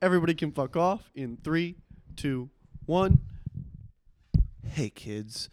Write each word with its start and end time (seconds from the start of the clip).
Everybody 0.00 0.34
can 0.34 0.52
fuck 0.52 0.76
off 0.76 1.10
in 1.16 1.38
three, 1.42 1.74
two, 2.14 2.50
one. 2.86 3.18
Hey 4.64 4.90
kids. 4.90 5.48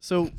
So, 0.00 0.30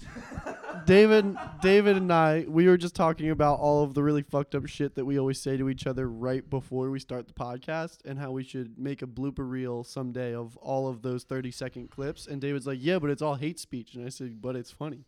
David, 0.85 1.37
David, 1.61 1.97
and 1.97 2.11
I, 2.11 2.45
we 2.47 2.67
were 2.67 2.77
just 2.77 2.95
talking 2.95 3.29
about 3.29 3.59
all 3.59 3.83
of 3.83 3.93
the 3.93 4.01
really 4.01 4.23
fucked 4.23 4.55
up 4.55 4.65
shit 4.67 4.95
that 4.95 5.05
we 5.05 5.19
always 5.19 5.39
say 5.39 5.57
to 5.57 5.69
each 5.69 5.85
other 5.85 6.09
right 6.09 6.47
before 6.47 6.89
we 6.89 6.99
start 6.99 7.27
the 7.27 7.33
podcast, 7.33 7.97
and 8.03 8.17
how 8.17 8.31
we 8.31 8.43
should 8.43 8.79
make 8.79 9.03
a 9.03 9.07
blooper 9.07 9.47
reel 9.47 9.83
someday 9.83 10.33
of 10.33 10.57
all 10.57 10.87
of 10.87 11.03
those 11.03 11.23
thirty 11.23 11.51
second 11.51 11.91
clips. 11.91 12.25
And 12.25 12.41
David's 12.41 12.65
like, 12.65 12.79
"Yeah, 12.81 12.97
but 12.97 13.11
it's 13.11 13.21
all 13.21 13.35
hate 13.35 13.59
speech," 13.59 13.93
and 13.93 14.03
I 14.03 14.09
said, 14.09 14.41
"But 14.41 14.55
it's 14.55 14.71
funny." 14.71 15.05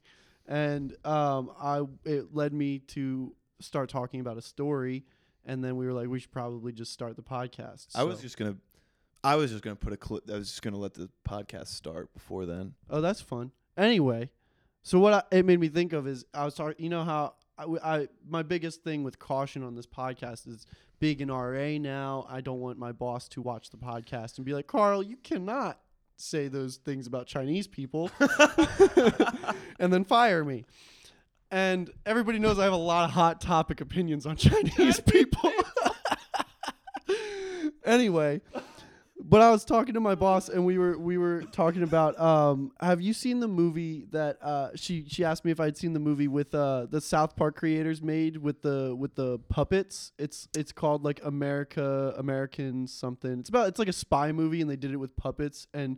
And 0.48 0.96
um, 1.05 1.52
I 1.60 1.84
it 2.05 2.36
led 2.36 2.54
me 2.54 2.80
to 2.80 3.34
start 3.60 3.89
talking 3.89 4.20
about 4.20 4.38
a 4.38 4.44
story, 4.44 5.05
and 5.48 5.64
then 5.64 5.75
we 5.77 5.88
were 5.88 5.93
like, 5.93 6.07
"We 6.07 6.20
should 6.20 6.32
probably 6.32 6.71
just 6.73 6.93
start 6.93 7.16
the 7.16 7.23
podcast." 7.23 7.88
I 7.96 8.04
was 8.04 8.18
So- 8.18 8.21
just 8.23 8.38
gonna 8.38 8.57
I 9.24 9.36
was 9.36 9.50
just 9.51 9.64
gonna 9.64 9.75
put 9.75 9.93
a 9.93 9.97
clip 9.97 10.29
I 10.29 10.33
was 10.37 10.47
just 10.50 10.61
gonna 10.61 10.78
let 10.78 10.93
the 10.93 11.10
podcast 11.28 11.68
start 11.68 12.14
before 12.14 12.46
then. 12.46 12.75
Oh, 12.89 13.01
that's 13.01 13.21
fun. 13.21 13.51
Anyway, 13.75 14.29
so 14.83 15.00
what 15.00 15.14
I, 15.14 15.23
it 15.37 15.46
made 15.46 15.60
me 15.60 15.70
think 15.70 15.93
of 15.93 16.07
is 16.07 16.23
I 16.33 16.46
was 16.46 16.54
talking. 16.54 16.75
You 16.78 16.89
know 16.89 17.04
how 17.04 17.33
I, 17.57 17.61
w- 17.64 17.79
I- 17.83 18.07
my 18.29 18.43
biggest 18.43 18.83
thing 18.83 19.04
with 19.04 19.18
caution 19.18 19.64
on 19.64 19.73
this 19.75 19.87
podcast 19.87 20.47
is 20.47 20.65
being 21.00 21.21
an 21.23 21.29
RA 21.32 21.78
now. 21.79 22.25
I 22.29 22.42
don't 22.42 22.59
want 22.59 22.78
my 22.78 22.92
boss 22.92 23.28
to 23.29 23.42
watch 23.42 23.70
the 23.71 23.78
podcast 23.78 24.37
and 24.37 24.45
be 24.45 24.54
like, 24.54 24.68
Karl, 24.68 25.01
you 25.04 25.18
cannot 25.18 25.79
say 26.20 26.48
those 26.48 26.78
things 26.78 27.06
about 27.07 27.28
Chinese 27.28 27.68
people, 27.68 28.09
and 29.79 29.92
then 29.93 30.04
fire 30.04 30.43
me. 30.43 30.65
And 31.50 31.89
everybody 32.06 32.39
knows 32.39 32.59
I 32.59 32.66
have 32.66 32.73
a 32.73 32.75
lot 32.75 33.06
of 33.06 33.11
hot 33.11 33.39
topic 33.39 33.80
opinions 33.81 34.25
on 34.25 34.36
Chinese 34.36 35.00
people. 35.00 35.52
anyway, 37.86 38.42
but 39.20 39.42
I 39.42 39.50
was 39.50 39.66
talking 39.66 39.94
to 39.94 40.00
my 40.00 40.16
boss, 40.16 40.50
and 40.50 40.66
we 40.66 40.78
were 40.78 40.98
we 40.98 41.18
were 41.18 41.44
talking 41.44 41.84
about. 41.84 42.20
Um, 42.20 42.72
have 42.81 43.02
you 43.02 43.14
seen 43.14 43.40
the 43.40 43.48
movie 43.48 44.06
that 44.12 44.42
uh, 44.44 44.70
she 44.75 45.06
she 45.08 45.23
asked 45.23 45.45
me 45.45 45.52
if 45.52 45.59
I'd 45.59 45.78
seen 45.78 45.94
the 45.94 46.00
movie 46.00 46.28
with 46.28 46.53
uh, 46.53 46.88
the 46.90 47.00
South 47.00 47.36
Park 47.36 47.56
creators 47.56 48.02
made 48.02 48.38
with 48.38 48.62
the 48.62 48.94
with 48.98 49.16
the 49.16 49.40
puppets? 49.50 50.12
It's 50.20 50.50
it's 50.56 50.73
called 50.73 51.03
like 51.03 51.22
America 51.23 52.14
American 52.18 52.88
something. 52.88 53.40
It's 53.40 53.50
about 53.50 53.70
it's 53.70 53.80
like 53.80 53.90
a 53.90 53.94
spy 53.94 54.31
movie, 54.34 54.62
and 54.62 54.70
they 54.70 54.75
did 54.75 54.92
it 54.92 54.98
with 54.98 55.16
puppets, 55.16 55.68
and 55.73 55.98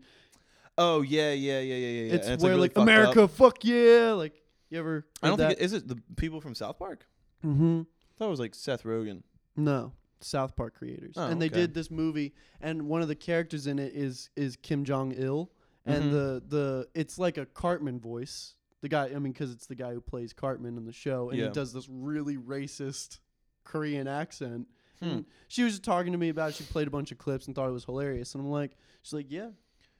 Oh 0.81 1.01
yeah, 1.01 1.33
yeah, 1.33 1.59
yeah, 1.59 1.75
yeah, 1.75 1.87
yeah. 1.87 2.01
yeah. 2.03 2.13
it's 2.13 2.27
And 2.27 2.41
where 2.41 2.51
really 2.51 2.69
like 2.69 2.77
America, 2.77 3.23
up. 3.23 3.31
fuck 3.31 3.65
yeah, 3.65 4.13
like 4.13 4.41
you 4.69 4.79
ever? 4.79 5.05
I 5.23 5.27
don't 5.27 5.39
heard 5.39 5.47
think 5.49 5.59
it, 5.59 5.63
is 5.63 5.73
it 5.73 5.87
the 5.87 5.97
people 6.15 6.41
from 6.41 6.55
South 6.55 6.77
Park? 6.79 7.05
Mm-hmm. 7.45 7.81
I 7.81 8.11
thought 8.17 8.27
it 8.27 8.29
was 8.31 8.39
like 8.39 8.55
Seth 8.55 8.83
Rogen. 8.83 9.23
No, 9.55 9.93
South 10.19 10.55
Park 10.55 10.75
creators, 10.75 11.15
Oh, 11.17 11.27
and 11.27 11.41
they 11.41 11.47
okay. 11.47 11.55
did 11.61 11.73
this 11.73 11.89
movie, 11.91 12.33
and 12.61 12.87
one 12.87 13.01
of 13.01 13.07
the 13.07 13.15
characters 13.15 13.67
in 13.67 13.79
it 13.79 13.93
is 13.95 14.29
is 14.35 14.55
Kim 14.57 14.83
Jong 14.85 15.13
Il, 15.13 15.51
and 15.85 16.05
Mhm. 16.05 16.11
the 16.11 16.43
the 16.47 16.87
it's 16.93 17.17
like 17.17 17.37
a 17.37 17.45
Cartman 17.45 17.99
voice. 17.99 18.55
The 18.81 18.87
guy, 18.89 19.07
I 19.07 19.19
mean, 19.19 19.33
because 19.33 19.51
it's 19.51 19.67
the 19.67 19.75
guy 19.75 19.93
who 19.93 19.99
plays 19.99 20.31
Cartman 20.31 20.77
in 20.77 20.85
the 20.85 20.93
show, 20.93 21.29
and 21.29 21.37
Yeah. 21.39 21.47
he 21.47 21.51
does 21.53 21.73
this 21.73 21.89
really 21.89 22.37
racist 22.37 23.19
Korean 23.65 24.07
accent. 24.07 24.67
Hmm. 25.01 25.19
She 25.47 25.63
was 25.63 25.73
just 25.73 25.83
talking 25.83 26.11
to 26.13 26.17
me 26.17 26.29
about. 26.29 26.49
It. 26.51 26.55
She 26.55 26.63
played 26.65 26.87
a 26.87 26.91
bunch 26.91 27.11
of 27.11 27.17
clips 27.17 27.47
and 27.47 27.55
thought 27.55 27.67
it 27.69 27.73
was 27.73 27.85
hilarious, 27.85 28.35
and 28.35 28.43
I'm 28.43 28.49
like, 28.49 28.75
she's 29.01 29.13
like, 29.13 29.27
yeah. 29.31 29.49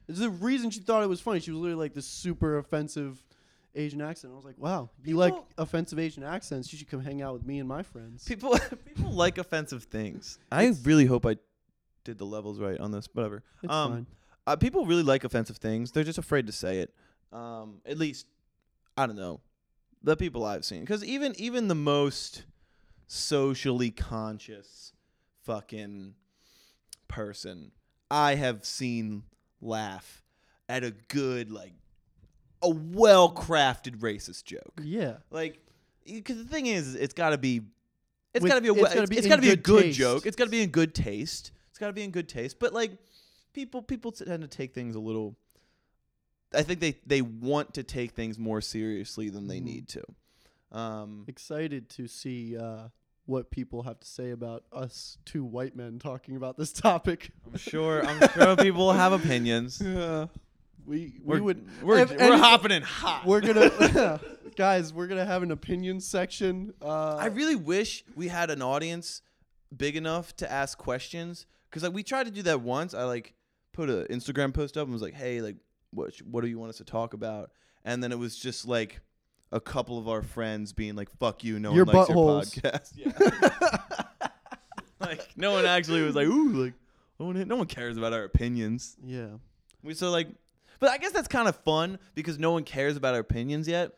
It's 0.08 0.20
the 0.20 0.30
reason 0.30 0.72
she 0.72 0.80
thought 0.80 1.04
it 1.04 1.08
was 1.10 1.22
funny. 1.22 1.40
She 1.40 1.52
was 1.52 1.60
literally 1.60 1.80
like 1.84 1.94
this 1.94 2.08
super 2.08 2.58
offensive 2.58 3.24
Asian 3.76 4.02
accent. 4.02 4.34
I 4.34 4.36
was 4.36 4.46
like, 4.46 4.58
wow, 4.58 4.90
you 5.04 5.16
like 5.16 5.34
offensive 5.58 6.00
Asian 6.00 6.24
accents? 6.24 6.72
You 6.72 6.80
should 6.80 6.90
come 6.90 7.02
hang 7.02 7.22
out 7.22 7.34
with 7.34 7.46
me 7.46 7.60
and 7.60 7.68
my 7.68 7.84
friends. 7.84 8.24
People 8.24 8.58
people 8.86 9.12
like 9.12 9.38
offensive 9.38 9.84
things. 9.84 10.40
I 10.52 10.74
really 10.84 11.06
hope 11.06 11.26
I 11.26 11.38
did 12.04 12.18
the 12.18 12.26
levels 12.26 12.60
right 12.60 12.80
on 12.80 12.92
this. 12.92 13.08
Whatever. 13.14 13.44
It's 13.64 13.72
um, 13.74 13.92
fine. 13.92 14.06
Uh, 14.48 14.56
people 14.56 14.86
really 14.86 15.04
like 15.04 15.24
offensive 15.24 15.58
things. 15.58 15.92
They're 15.92 16.04
just 16.04 16.18
afraid 16.18 16.48
to 16.48 16.54
say 16.54 16.80
it. 16.80 16.94
Um, 17.32 17.82
at 17.86 17.98
least, 17.98 18.26
I 18.98 19.06
don't 19.06 19.16
know, 19.16 19.42
the 20.02 20.16
people 20.16 20.44
I've 20.44 20.66
seen. 20.66 20.82
Because 20.82 21.04
even 21.06 21.36
even 21.38 21.68
the 21.68 21.76
most 21.76 22.44
socially 23.08 23.92
conscious 23.92 24.94
fucking 25.44 26.14
person 27.08 27.72
I 28.12 28.36
have 28.36 28.66
seen 28.66 29.24
laugh 29.62 30.24
at 30.68 30.84
a 30.84 30.92
good 30.92 31.52
like 31.52 31.74
a 32.62 32.70
well 32.70 33.32
crafted 33.34 33.98
racist 34.00 34.44
joke. 34.46 34.82
Yeah. 34.82 35.18
Like, 35.32 35.60
because 36.06 36.38
the 36.38 36.44
thing 36.46 36.66
is, 36.66 36.96
it's 36.96 37.14
got 37.14 37.30
to 37.32 37.38
be, 37.38 37.62
it's 38.34 38.44
With- 38.44 38.52
got 38.52 38.56
to 38.56 38.62
be 38.62 38.68
a, 38.70 38.74
it's 38.74 38.82
we- 38.90 38.96
gotta 38.96 39.08
be 39.08 39.18
it's 39.18 39.26
in 39.26 39.30
got 39.30 39.36
to 39.38 39.42
be 39.42 39.50
a 39.52 39.56
good 39.56 39.64
good 39.64 39.84
taste. 39.84 39.98
joke. 40.00 40.26
It's 40.26 40.36
got 40.36 40.46
to 40.46 40.52
be 40.52 40.62
in 40.62 40.70
good 40.70 40.94
taste. 40.94 41.52
It's 41.70 41.78
got 41.80 41.88
to 41.88 41.94
be 41.94 42.04
in 42.04 42.12
good 42.12 42.28
taste. 42.30 42.60
But 42.60 42.74
like, 42.74 42.92
people 43.54 43.82
people 43.82 44.12
tend 44.12 44.42
to 44.42 44.48
take 44.48 44.74
things 44.74 44.96
a 44.96 45.00
little. 45.00 45.36
I 46.54 46.64
think 46.64 46.80
they 46.80 46.96
they 47.06 47.22
want 47.22 47.76
to 47.76 47.84
take 47.84 48.12
things 48.12 48.38
more 48.40 48.60
seriously 48.62 49.30
than 49.30 49.48
they 49.48 49.60
Mhm. 49.60 49.64
need 49.64 49.88
to. 49.90 50.04
Um, 50.78 51.26
Excited 51.28 51.90
to 51.92 52.08
see 52.08 52.58
uh, 52.58 52.90
what 53.26 53.52
people 53.52 53.84
have 53.84 54.00
to 54.00 54.08
say 54.08 54.32
about 54.32 54.64
us 54.74 55.18
two 55.26 55.44
white 55.44 55.76
men 55.76 56.00
talking 56.00 56.36
about 56.36 56.58
this 56.58 56.72
topic. 56.74 57.32
I'm 57.46 57.58
sure 57.58 58.04
I'm 58.06 58.28
sure 58.30 58.56
people 58.56 58.92
have 58.94 59.12
opinions. 59.14 59.82
Yeah. 59.86 60.28
We 60.90 61.14
we 61.24 61.36
We're, 61.38 61.44
would 61.44 61.68
we're, 61.84 62.00
if 62.00 62.10
we're 62.10 62.38
hopping 62.38 62.72
in 62.72 62.82
hot. 62.82 63.24
we're 63.24 63.42
gonna 63.42 64.20
guys 64.56 64.92
we're 64.92 65.06
gonna 65.06 65.24
have 65.26 65.44
an 65.44 65.52
opinion 65.52 66.02
section. 66.02 66.74
Uh, 66.82 67.16
I 67.16 67.28
really 67.28 67.56
wish 67.56 68.04
we 68.16 68.28
had 68.28 68.50
an 68.50 68.64
audience 68.64 69.22
big 69.76 69.96
enough 69.96 70.36
to 70.38 70.52
ask 70.52 70.80
questions 70.80 71.46
because 71.70 71.84
like 71.84 71.94
we 71.94 72.02
tried 72.02 72.26
to 72.26 72.32
do 72.32 72.42
that 72.42 72.62
once. 72.62 72.96
I 72.96 73.04
like 73.04 73.36
put 73.72 73.88
an 73.88 74.08
Instagram 74.08 74.52
post 74.52 74.78
up 74.78 74.86
and 74.86 74.92
was 74.92 75.04
like, 75.04 75.14
"Hey, 75.14 75.42
like, 75.42 75.58
what 75.92 76.18
what 76.24 76.42
do 76.42 76.48
you 76.48 76.58
want 76.58 76.72
us 76.72 76.78
to 76.78 76.86
talk 76.86 77.14
about?" 77.14 77.52
And 77.86 78.04
then 78.04 78.12
it 78.12 78.18
was 78.18 78.36
just 78.36 78.68
like 78.68 79.00
a 79.52 79.60
couple 79.62 80.00
of 80.00 80.10
our 80.10 80.24
friends 80.24 80.74
being 80.74 80.96
like, 80.96 81.12
"Fuck 81.20 81.44
you, 81.44 81.60
no 81.60 81.72
Your 81.76 81.86
one 81.86 81.96
likes 81.96 82.10
buttholes. 82.10 82.64
your 82.64 82.72
podcast." 82.72 82.94
Yeah. 82.96 84.28
like 85.00 85.28
no 85.38 85.52
one 85.52 85.68
actually 85.68 86.02
was 86.02 86.16
like, 86.16 86.26
"Ooh, 86.26 86.50
like 86.64 86.74
no 87.20 87.28
one, 87.28 87.48
no 87.48 87.58
one 87.58 87.68
cares 87.68 87.96
about 87.96 88.12
our 88.12 88.24
opinions." 88.24 88.98
yeah. 89.06 89.28
We 89.84 89.94
so 89.94 90.10
like, 90.10 90.28
but 90.80 90.90
I 90.90 90.98
guess 90.98 91.12
that's 91.12 91.28
kind 91.28 91.48
of 91.48 91.56
fun 91.58 92.00
because 92.16 92.40
no 92.40 92.52
one 92.52 92.64
cares 92.64 92.96
about 92.98 93.14
our 93.14 93.20
opinions 93.20 93.68
yet. 93.68 93.94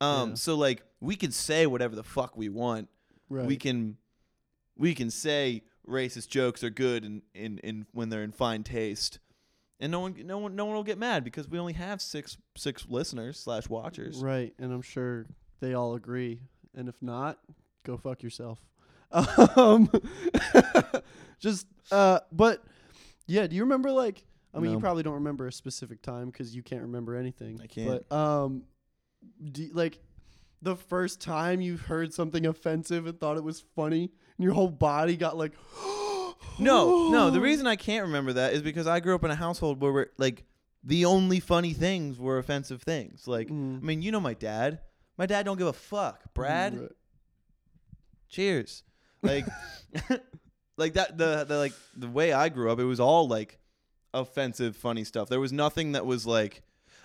Um, 0.00 0.30
Yeah. 0.30 0.34
so 0.36 0.54
like 0.56 0.82
we 1.00 1.16
can 1.16 1.30
say 1.30 1.66
whatever 1.66 1.94
the 1.94 2.02
fuck 2.04 2.36
we 2.36 2.48
want 2.48 2.88
Right. 3.28 3.46
we 3.46 3.56
can 3.56 3.96
we 4.76 4.94
can 4.94 5.10
say 5.10 5.62
racist 5.88 6.28
jokes 6.28 6.64
are 6.64 6.70
good 6.70 7.04
in, 7.04 7.22
in, 7.34 7.58
in 7.58 7.86
when 7.92 8.08
they're 8.08 8.22
in 8.24 8.32
fine 8.32 8.64
taste 8.64 9.18
and 9.80 9.92
no 9.92 10.00
one 10.00 10.14
no 10.24 10.38
one 10.38 10.56
no 10.56 10.64
one 10.64 10.74
will 10.74 10.82
get 10.82 10.98
mad 10.98 11.22
because 11.24 11.48
we 11.48 11.58
only 11.58 11.74
have 11.74 12.00
six 12.02 12.36
six 12.56 12.86
listeners 12.88 13.38
slash 13.38 13.68
watchers 13.68 14.16
Right, 14.22 14.52
and 14.58 14.72
I'm 14.72 14.82
sure 14.82 15.26
they 15.60 15.74
all 15.74 15.94
agree. 15.94 16.40
And 16.76 16.88
if 16.88 17.00
not, 17.00 17.38
go 17.84 17.96
fuck 17.96 18.22
yourself. 18.22 18.58
Um, 19.56 19.90
just, 21.38 21.66
uh, 21.92 22.20
but 22.32 22.62
yeah, 23.26 23.46
do 23.46 23.54
you 23.56 23.62
remember 23.62 23.90
like? 23.92 24.24
I 24.54 24.60
mean, 24.60 24.70
you 24.72 24.78
probably 24.80 25.02
don't 25.02 25.14
remember 25.14 25.46
a 25.48 25.52
specific 25.52 26.00
time 26.02 26.26
because 26.26 26.54
you 26.54 26.62
can't 26.62 26.82
remember 26.82 27.16
anything. 27.16 27.60
I 27.62 27.66
can't. 27.66 28.04
But 28.08 28.16
um, 28.16 28.62
do 29.52 29.64
you- 29.64 29.72
like 29.74 29.98
the 30.62 30.76
first 30.76 31.20
time 31.20 31.60
you 31.60 31.76
heard 31.76 32.14
something 32.14 32.46
offensive 32.46 33.06
and 33.06 33.18
thought 33.20 33.36
it 33.36 33.44
was 33.44 33.64
funny, 33.76 34.10
and 34.38 34.44
your 34.44 34.52
whole 34.54 34.70
body 34.70 35.16
got 35.16 35.36
like. 35.36 35.52
no 36.58 37.08
no 37.10 37.30
the 37.30 37.40
reason 37.48 37.66
i 37.66 37.74
can't 37.74 38.06
remember 38.06 38.32
that 38.34 38.52
is 38.52 38.62
because 38.62 38.86
i 38.86 39.00
grew 39.00 39.14
up 39.14 39.24
in 39.24 39.30
a 39.30 39.34
household 39.34 39.80
where 39.80 39.92
we're 39.92 40.06
like 40.18 40.44
the 40.84 41.04
only 41.04 41.40
funny 41.40 41.72
things 41.72 42.16
were 42.18 42.38
offensive 42.38 42.80
things 42.82 43.26
like 43.26 43.48
Mm. 43.48 43.78
i 43.78 43.80
mean 43.80 44.02
you 44.02 44.12
know 44.12 44.20
my 44.20 44.34
dad 44.34 44.78
my 45.18 45.26
dad 45.26 45.44
don't 45.44 45.56
give 45.58 45.66
a 45.66 45.72
fuck 45.72 46.32
brad 46.34 46.78
Right. 46.78 46.90
cheers 48.28 48.82
like 49.22 49.44
like 50.76 50.94
that 50.94 51.16
the, 51.18 51.44
the 51.44 51.56
like 51.58 51.72
the 51.96 52.08
way 52.08 52.32
i 52.32 52.48
grew 52.48 52.70
up 52.70 52.78
it 52.78 52.84
was 52.84 53.00
all 53.00 53.26
like 53.26 53.58
offensive 54.14 54.76
funny 54.76 55.04
stuff. 55.04 55.28
There 55.28 55.40
was 55.40 55.52
nothing 55.52 55.92
that 55.92 56.06
was 56.06 56.26
like 56.26 56.62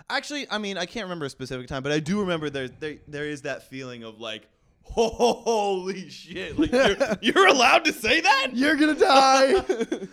actually 0.08 0.44
i 0.50 0.58
mean 0.58 0.76
i 0.76 0.86
can't 0.86 1.04
remember 1.04 1.26
a 1.26 1.30
specific 1.30 1.68
time 1.68 1.84
but 1.84 1.92
i 1.92 2.00
do 2.00 2.20
remember 2.20 2.50
there 2.50 2.66
there, 2.66 2.96
there 3.06 3.26
is 3.26 3.42
that 3.42 3.68
feeling 3.68 4.02
of 4.02 4.18
like 4.18 4.48
holy 4.82 6.08
shit 6.08 6.58
like 6.58 6.72
you're, 6.72 6.96
you're 7.20 7.46
allowed 7.46 7.84
to 7.84 7.92
say 7.92 8.20
that? 8.20 8.48
You're 8.54 8.74
gonna 8.74 8.98
die. 8.98 9.62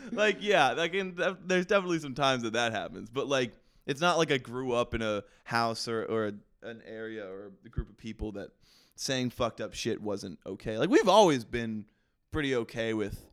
like 0.11 0.37
yeah 0.41 0.73
like 0.73 0.93
in, 0.93 1.17
there's 1.45 1.65
definitely 1.65 1.97
some 1.97 2.13
times 2.13 2.43
that 2.43 2.53
that 2.53 2.73
happens 2.73 3.09
but 3.09 3.27
like 3.27 3.53
it's 3.87 4.01
not 4.01 4.19
like 4.19 4.31
i 4.31 4.37
grew 4.37 4.73
up 4.73 4.93
in 4.93 5.01
a 5.01 5.23
house 5.45 5.87
or, 5.87 6.03
or 6.03 6.27
a, 6.27 6.33
an 6.67 6.83
area 6.85 7.25
or 7.25 7.53
a 7.65 7.69
group 7.69 7.89
of 7.89 7.97
people 7.97 8.33
that 8.33 8.51
saying 8.97 9.29
fucked 9.29 9.61
up 9.61 9.73
shit 9.73 10.01
wasn't 10.01 10.39
okay. 10.45 10.77
Like 10.77 10.89
we've 10.89 11.07
always 11.07 11.45
been 11.45 11.85
pretty 12.31 12.55
okay 12.55 12.93
with 12.93 13.25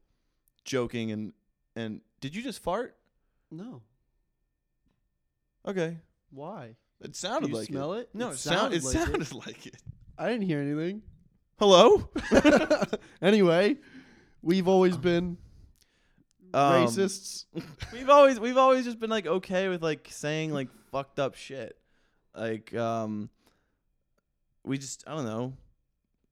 joking 0.64 1.10
and 1.10 1.32
and 1.76 2.00
did 2.20 2.34
you 2.34 2.42
just 2.42 2.62
fart 2.62 2.96
no. 3.56 3.82
okay 5.66 5.98
Why? 6.30 6.76
it 7.00 7.14
sounded 7.16 7.50
you 7.50 7.56
like 7.56 7.66
smell 7.68 7.94
it, 7.94 8.00
it? 8.00 8.08
no 8.14 8.28
It 8.30 8.32
it, 8.34 8.38
sound, 8.38 8.58
sounded 8.58 8.76
it 8.76 8.84
like 8.84 8.94
it. 8.94 8.98
sounded 9.06 9.32
like 9.46 9.66
it 9.66 9.76
I 10.18 10.28
didn't 10.28 10.46
hear 10.46 10.60
anything. 10.60 11.02
hello 11.58 12.08
anyway, 13.22 13.76
we've 14.42 14.68
always 14.68 14.96
been 14.96 15.36
Um, 16.52 16.86
racists. 16.86 17.46
we've 17.92 18.08
always 18.10 18.38
we've 18.38 18.56
always 18.56 18.84
just 18.84 19.00
been 19.00 19.10
like 19.10 19.26
okay 19.26 19.68
with 19.68 19.82
like 19.82 20.06
saying 20.10 20.52
like 20.52 20.68
fucked 20.92 21.18
up 21.18 21.34
shit. 21.34 21.76
Like 22.34 22.72
um 22.74 23.28
we 24.64 24.78
just 24.78 25.02
I 25.06 25.14
don't 25.16 25.24
know. 25.26 25.52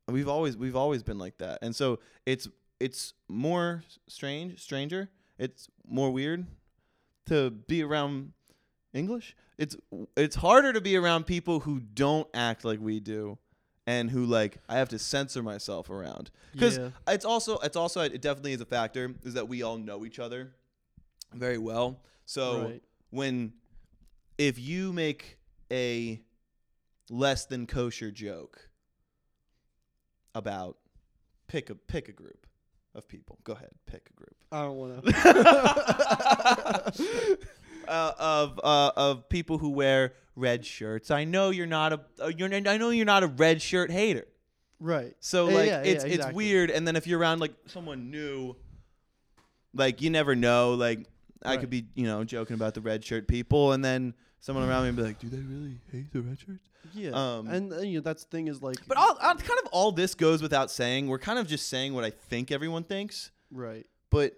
We've 0.08 0.28
always 0.28 0.56
we've 0.56 0.76
always 0.76 1.02
been 1.02 1.18
like 1.18 1.38
that. 1.38 1.58
And 1.62 1.74
so 1.74 1.98
it's 2.24 2.48
it's 2.78 3.14
more 3.28 3.82
strange, 4.08 4.60
stranger. 4.60 5.10
It's 5.38 5.68
more 5.86 6.10
weird 6.12 6.46
to 7.26 7.50
be 7.50 7.82
around 7.82 8.32
English. 8.92 9.36
It's 9.58 9.76
it's 10.16 10.36
harder 10.36 10.72
to 10.72 10.80
be 10.80 10.96
around 10.96 11.24
people 11.24 11.60
who 11.60 11.80
don't 11.80 12.28
act 12.34 12.64
like 12.64 12.80
we 12.80 13.00
do 13.00 13.38
and 13.86 14.10
who 14.10 14.24
like 14.24 14.58
I 14.68 14.76
have 14.76 14.88
to 14.90 14.98
censor 14.98 15.42
myself 15.42 15.90
around. 15.90 16.30
Cuz 16.58 16.78
Yeah. 16.78 16.90
it's 17.08 17.24
also 17.24 17.58
it's 17.58 17.76
also 17.76 18.00
it 18.00 18.20
definitely 18.20 18.52
is 18.52 18.60
a 18.60 18.66
factor 18.66 19.14
is 19.24 19.34
that 19.34 19.48
we 19.48 19.62
all 19.62 19.78
know 19.78 20.04
each 20.04 20.18
other 20.18 20.54
very 21.32 21.58
well. 21.58 22.02
So 22.24 22.64
Right. 22.64 22.82
when 23.10 23.54
if 24.38 24.58
you 24.58 24.92
make 24.92 25.38
a 25.70 26.20
less 27.10 27.44
than 27.46 27.66
kosher 27.66 28.10
joke 28.10 28.70
about 30.34 30.78
pick 31.46 31.68
a 31.70 31.74
pick 31.74 32.08
a 32.08 32.12
group 32.12 32.46
of 32.94 33.08
people. 33.08 33.38
Go 33.44 33.52
ahead, 33.54 33.70
pick 33.86 34.08
a 34.10 34.12
group. 34.14 34.34
I 34.50 34.62
don't 34.62 34.76
want 34.76 35.04
to. 35.04 36.92
uh, 37.88 38.12
of 38.18 38.60
uh, 38.62 38.92
of 38.96 39.28
people 39.28 39.58
who 39.58 39.70
wear 39.70 40.14
red 40.36 40.64
shirts. 40.64 41.10
I 41.10 41.24
know 41.24 41.50
you're 41.50 41.66
not 41.66 41.92
a 41.92 42.00
uh, 42.22 42.28
you're 42.28 42.52
I 42.52 42.76
know 42.76 42.90
you're 42.90 43.04
not 43.06 43.22
a 43.22 43.26
red 43.26 43.60
shirt 43.62 43.90
hater. 43.90 44.26
right. 44.80 45.14
So 45.20 45.48
Yeah, 45.48 45.54
like 45.54 45.66
yeah, 45.68 45.80
it's 45.82 45.86
yeah, 46.04 46.08
it's 46.08 46.14
exactly. 46.16 46.34
weird 46.44 46.70
and 46.70 46.86
then 46.86 46.96
if 46.96 47.06
you're 47.06 47.18
around 47.18 47.40
like 47.40 47.52
someone 47.66 48.10
new 48.10 48.56
like 49.74 50.00
you 50.02 50.10
never 50.10 50.34
know 50.34 50.74
like 50.74 51.06
I 51.44 51.50
Right. 51.50 51.60
could 51.60 51.70
be, 51.70 51.86
you 51.94 52.04
know, 52.06 52.22
joking 52.24 52.54
about 52.54 52.74
the 52.74 52.80
red 52.80 53.04
shirt 53.04 53.26
people 53.26 53.72
and 53.72 53.84
then 53.84 54.14
someone 54.42 54.68
around 54.68 54.82
me 54.82 54.90
would 54.90 54.96
be 54.96 55.02
like, 55.02 55.18
"Do 55.18 55.28
they 55.28 55.38
really 55.38 55.78
hate 55.90 56.12
the 56.12 56.20
red 56.20 56.38
shirts?" 56.38 56.68
Yeah. 56.92 57.10
Um, 57.10 57.48
and 57.48 57.72
uh, 57.72 57.78
you 57.78 57.98
know 57.98 58.02
that's 58.02 58.24
the 58.24 58.30
thing 58.30 58.48
is 58.48 58.60
like. 58.60 58.76
But 58.86 58.98
all, 58.98 59.16
all, 59.22 59.34
kind 59.34 59.60
of 59.62 59.68
all 59.72 59.92
this 59.92 60.14
goes 60.14 60.42
without 60.42 60.70
saying. 60.70 61.08
We're 61.08 61.18
kind 61.18 61.38
of 61.38 61.46
just 61.46 61.68
saying 61.68 61.94
what 61.94 62.04
I 62.04 62.10
think 62.10 62.52
everyone 62.52 62.84
thinks, 62.84 63.30
right. 63.50 63.86
but 64.10 64.34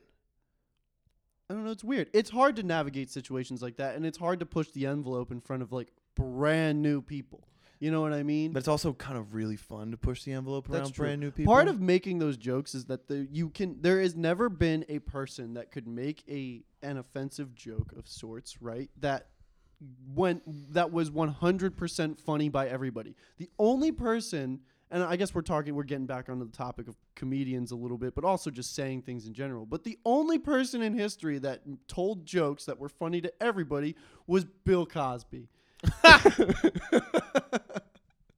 I 1.51 1.55
don't 1.55 1.65
know. 1.65 1.73
It's 1.73 1.83
weird. 1.83 2.09
It's 2.13 2.31
hard 2.31 2.57
to 2.57 2.63
navigate 2.63 3.11
situations 3.11 3.63
like 3.63 3.79
that, 3.79 3.97
and 3.97 4.07
it's 4.07 4.19
hard 4.19 4.39
to 4.41 4.47
push 4.47 4.71
the 4.71 4.87
envelope 4.87 5.33
in 5.33 5.41
front 5.41 5.63
of 5.63 5.73
like 5.73 5.93
brand 6.15 6.81
new 6.81 7.03
people. 7.03 7.49
You 7.81 7.91
know 7.91 8.01
what 8.01 8.13
I 8.15 8.23
mean? 8.23 8.53
but 8.53 8.61
it's 8.61 8.69
also 8.69 8.95
kind 8.95 9.19
of 9.19 9.35
really 9.35 9.57
fun 9.57 9.91
to 9.91 9.99
push 9.99 10.23
the 10.23 10.33
envelope 10.33 10.69
That's 10.69 10.83
around 10.83 10.93
true. 10.93 11.05
brand 11.05 11.21
new 11.21 11.31
people. 11.31 11.53
Part 11.53 11.69
of 11.69 11.81
making 11.81 12.19
those 12.19 12.37
jokes 12.37 12.75
is 12.75 12.87
that 12.87 13.09
the, 13.09 13.27
you 13.31 13.51
can. 13.51 13.77
There 13.81 14.01
has 14.01 14.15
never 14.15 14.49
been 14.49 14.85
a 14.89 15.01
person 15.01 15.55
that 15.55 15.71
could 15.71 15.89
make 15.89 16.23
a 16.29 16.63
an 16.83 16.99
offensive 16.99 17.55
joke 17.55 17.93
of 17.97 18.09
sorts, 18.09 18.63
right? 18.63 18.89
That 19.01 19.27
went 20.15 20.43
that 20.73 20.93
was 20.93 21.11
100% 21.11 22.21
funny 22.21 22.49
by 22.49 22.69
everybody. 22.69 23.15
The 23.39 23.51
only 23.59 23.93
person, 23.93 24.61
and 24.91 25.03
I 25.03 25.17
guess 25.17 25.35
we're 25.35 25.43
talking, 25.43 25.75
we're 25.75 25.83
getting 25.85 26.07
back 26.07 26.29
onto 26.29 26.45
the 26.45 26.57
topic 26.57 26.89
of 26.89 26.97
comedians 27.15 27.73
a 27.73 27.77
little 27.77 27.99
bit, 27.99 28.15
but 28.15 28.25
also 28.25 28.51
just 28.51 28.75
saying 28.75 29.03
things 29.03 29.27
in 29.27 29.35
general. 29.35 29.67
But 29.67 29.85
the 29.85 29.99
only 30.05 30.39
person 30.39 30.83
in 30.83 30.97
history 30.97 31.39
that 31.39 31.63
told 31.89 32.25
jokes 32.25 32.65
that 32.67 32.79
were 32.79 32.89
funny 32.89 33.21
to 33.23 33.33
everybody 33.43 33.97
was 34.27 34.45
Bill 34.45 34.87
Cosby. 34.87 35.49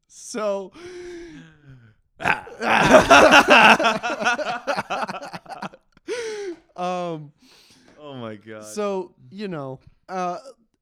so. 0.09 0.73
um 6.77 7.33
oh 7.99 8.15
my 8.15 8.37
god. 8.37 8.65
so 8.65 9.15
you 9.31 9.49
know 9.49 9.79
uh 10.09 10.39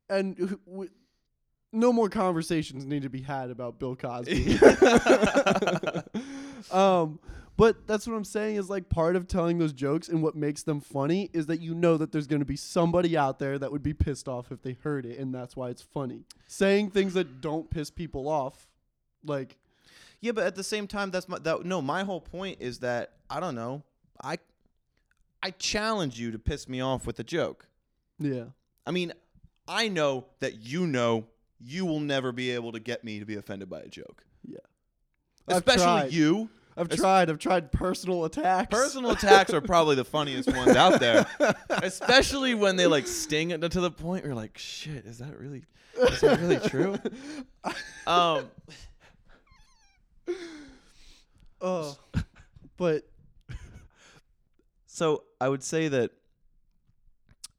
and 0.09 0.59
no 1.73 1.93
more 1.93 2.09
conversations 2.09 2.85
need 2.85 3.03
to 3.03 3.09
be 3.09 3.23
had 3.23 3.51
about 3.51 3.79
bill 3.79 3.97
cosby 3.97 4.59
um 6.71 7.19
but 7.57 7.87
that's 7.87 8.07
what 8.07 8.15
i'm 8.15 8.25
saying 8.25 8.57
is 8.57 8.71
like 8.71 8.89
part 8.89 9.17
of 9.17 9.27
telling 9.27 9.59
those 9.59 9.73
jokes 9.73 10.09
and 10.09 10.23
what 10.23 10.37
makes 10.37 10.63
them 10.63 10.81
funny 10.81 11.31
is 11.33 11.47
that 11.47 11.61
you 11.61 11.75
know 11.75 11.97
that 11.97 12.13
there's 12.13 12.27
going 12.27 12.41
to 12.41 12.47
be 12.47 12.57
somebody 12.57 13.17
out 13.17 13.39
there 13.39 13.59
that 13.59 13.73
would 13.73 13.83
be 13.83 13.95
pissed 13.95 14.29
off 14.29 14.53
if 14.53 14.63
they 14.63 14.75
heard 14.83 15.05
it 15.07 15.19
and 15.19 15.35
that's 15.35 15.57
why 15.57 15.69
it's 15.69 15.83
funny 15.83 16.25
saying 16.47 16.91
things 16.91 17.15
that 17.15 17.41
don't 17.41 17.71
piss 17.71 17.91
people 17.91 18.29
off 18.29 18.69
like 19.25 19.57
Yeah, 20.21 20.33
but 20.33 20.45
at 20.45 20.55
the 20.55 20.65
same 20.65 20.87
time, 20.87 21.11
that's 21.11 21.29
my 21.29 21.39
that 21.41 21.65
no. 21.65 21.83
My 21.83 22.05
whole 22.05 22.21
point 22.21 22.59
is 22.61 22.79
that 22.81 23.13
I 23.29 23.41
don't 23.41 23.55
know. 23.55 23.83
I 24.23 24.39
I 25.43 25.51
challenge 25.51 26.19
you 26.19 26.31
to 26.31 26.39
piss 26.39 26.69
me 26.69 26.81
off 26.81 27.07
with 27.07 27.19
a 27.19 27.25
joke. 27.25 27.69
yeah 28.19 28.45
I 28.87 28.91
mean, 28.91 29.13
I 29.69 29.89
know 29.89 30.27
that 30.41 30.61
you 30.63 30.87
know 30.87 31.27
you 31.61 31.87
will 31.87 32.01
never 32.01 32.33
be 32.33 32.51
able 32.51 32.73
to 32.73 32.81
get 32.81 33.05
me 33.05 33.19
to 33.21 33.25
be 33.25 33.37
offended 33.37 33.71
by 33.71 33.81
a 33.81 33.89
joke. 33.89 34.25
Yeah. 34.47 34.59
I've 35.49 35.57
Especially 35.59 35.85
tried. 35.85 36.13
you. 36.13 36.49
i've 36.77 36.91
Es- 36.91 36.99
tried 36.99 37.31
i've 37.31 37.39
tried 37.39 37.71
personal 37.71 38.25
attacks 38.25 38.69
Personal 38.71 39.11
attacks 39.13 39.53
are 39.55 39.61
probably 39.61 39.95
the 39.95 40.05
funniest 40.05 40.49
ones 40.53 40.75
out 40.77 41.01
there. 41.01 41.27
Especially 41.71 42.55
when 42.55 42.77
they 42.77 42.87
like 42.87 43.07
sting 43.07 43.51
it 43.53 43.61
to 43.71 43.81
the 43.81 43.91
point 43.91 44.25
where 44.25 44.31
you're 44.33 44.35
like, 44.37 44.59
shit, 44.59 45.05
is 45.07 45.19
that 45.19 45.39
really 45.39 45.65
is 45.97 46.21
that 46.21 46.41
really 46.41 46.59
true? 46.69 46.97
Um 48.07 48.51
oh 51.61 51.97
but 52.77 53.07
So 54.87 55.25
I 55.41 55.49
would 55.49 55.63
say 55.63 55.89
that 55.89 56.13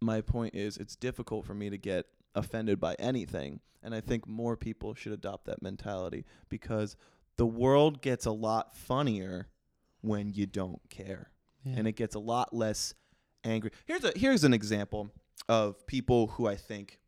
my 0.01 0.21
point 0.21 0.55
is 0.55 0.77
it's 0.77 0.95
difficult 0.95 1.45
for 1.45 1.53
me 1.53 1.69
to 1.69 1.77
get 1.77 2.05
offended 2.33 2.79
by 2.79 2.95
anything. 2.99 3.59
And 3.81 3.93
I 3.93 4.01
think 4.01 4.27
more 4.27 4.57
people 4.57 4.93
should 4.95 5.11
adopt 5.11 5.45
that 5.45 5.61
mentality 5.61 6.25
because 6.49 6.95
the 7.37 7.45
world 7.45 8.01
gets 8.01 8.25
a 8.25 8.31
lot 8.31 8.75
funnier 8.75 9.47
when 10.01 10.31
you 10.33 10.45
don't 10.45 10.81
care. 10.89 11.29
And 11.77 11.87
it 11.87 11.93
gets 11.93 12.13
a 12.13 12.19
lot 12.19 12.53
less 12.53 12.93
angry. 13.43 13.71
Here's 13.85 14.03
a 14.03 14.11
here's 14.15 14.43
an 14.43 14.53
example 14.53 15.09
of 15.49 15.85
people 15.87 16.27
who 16.27 16.47
I 16.47 16.55
think 16.55 16.99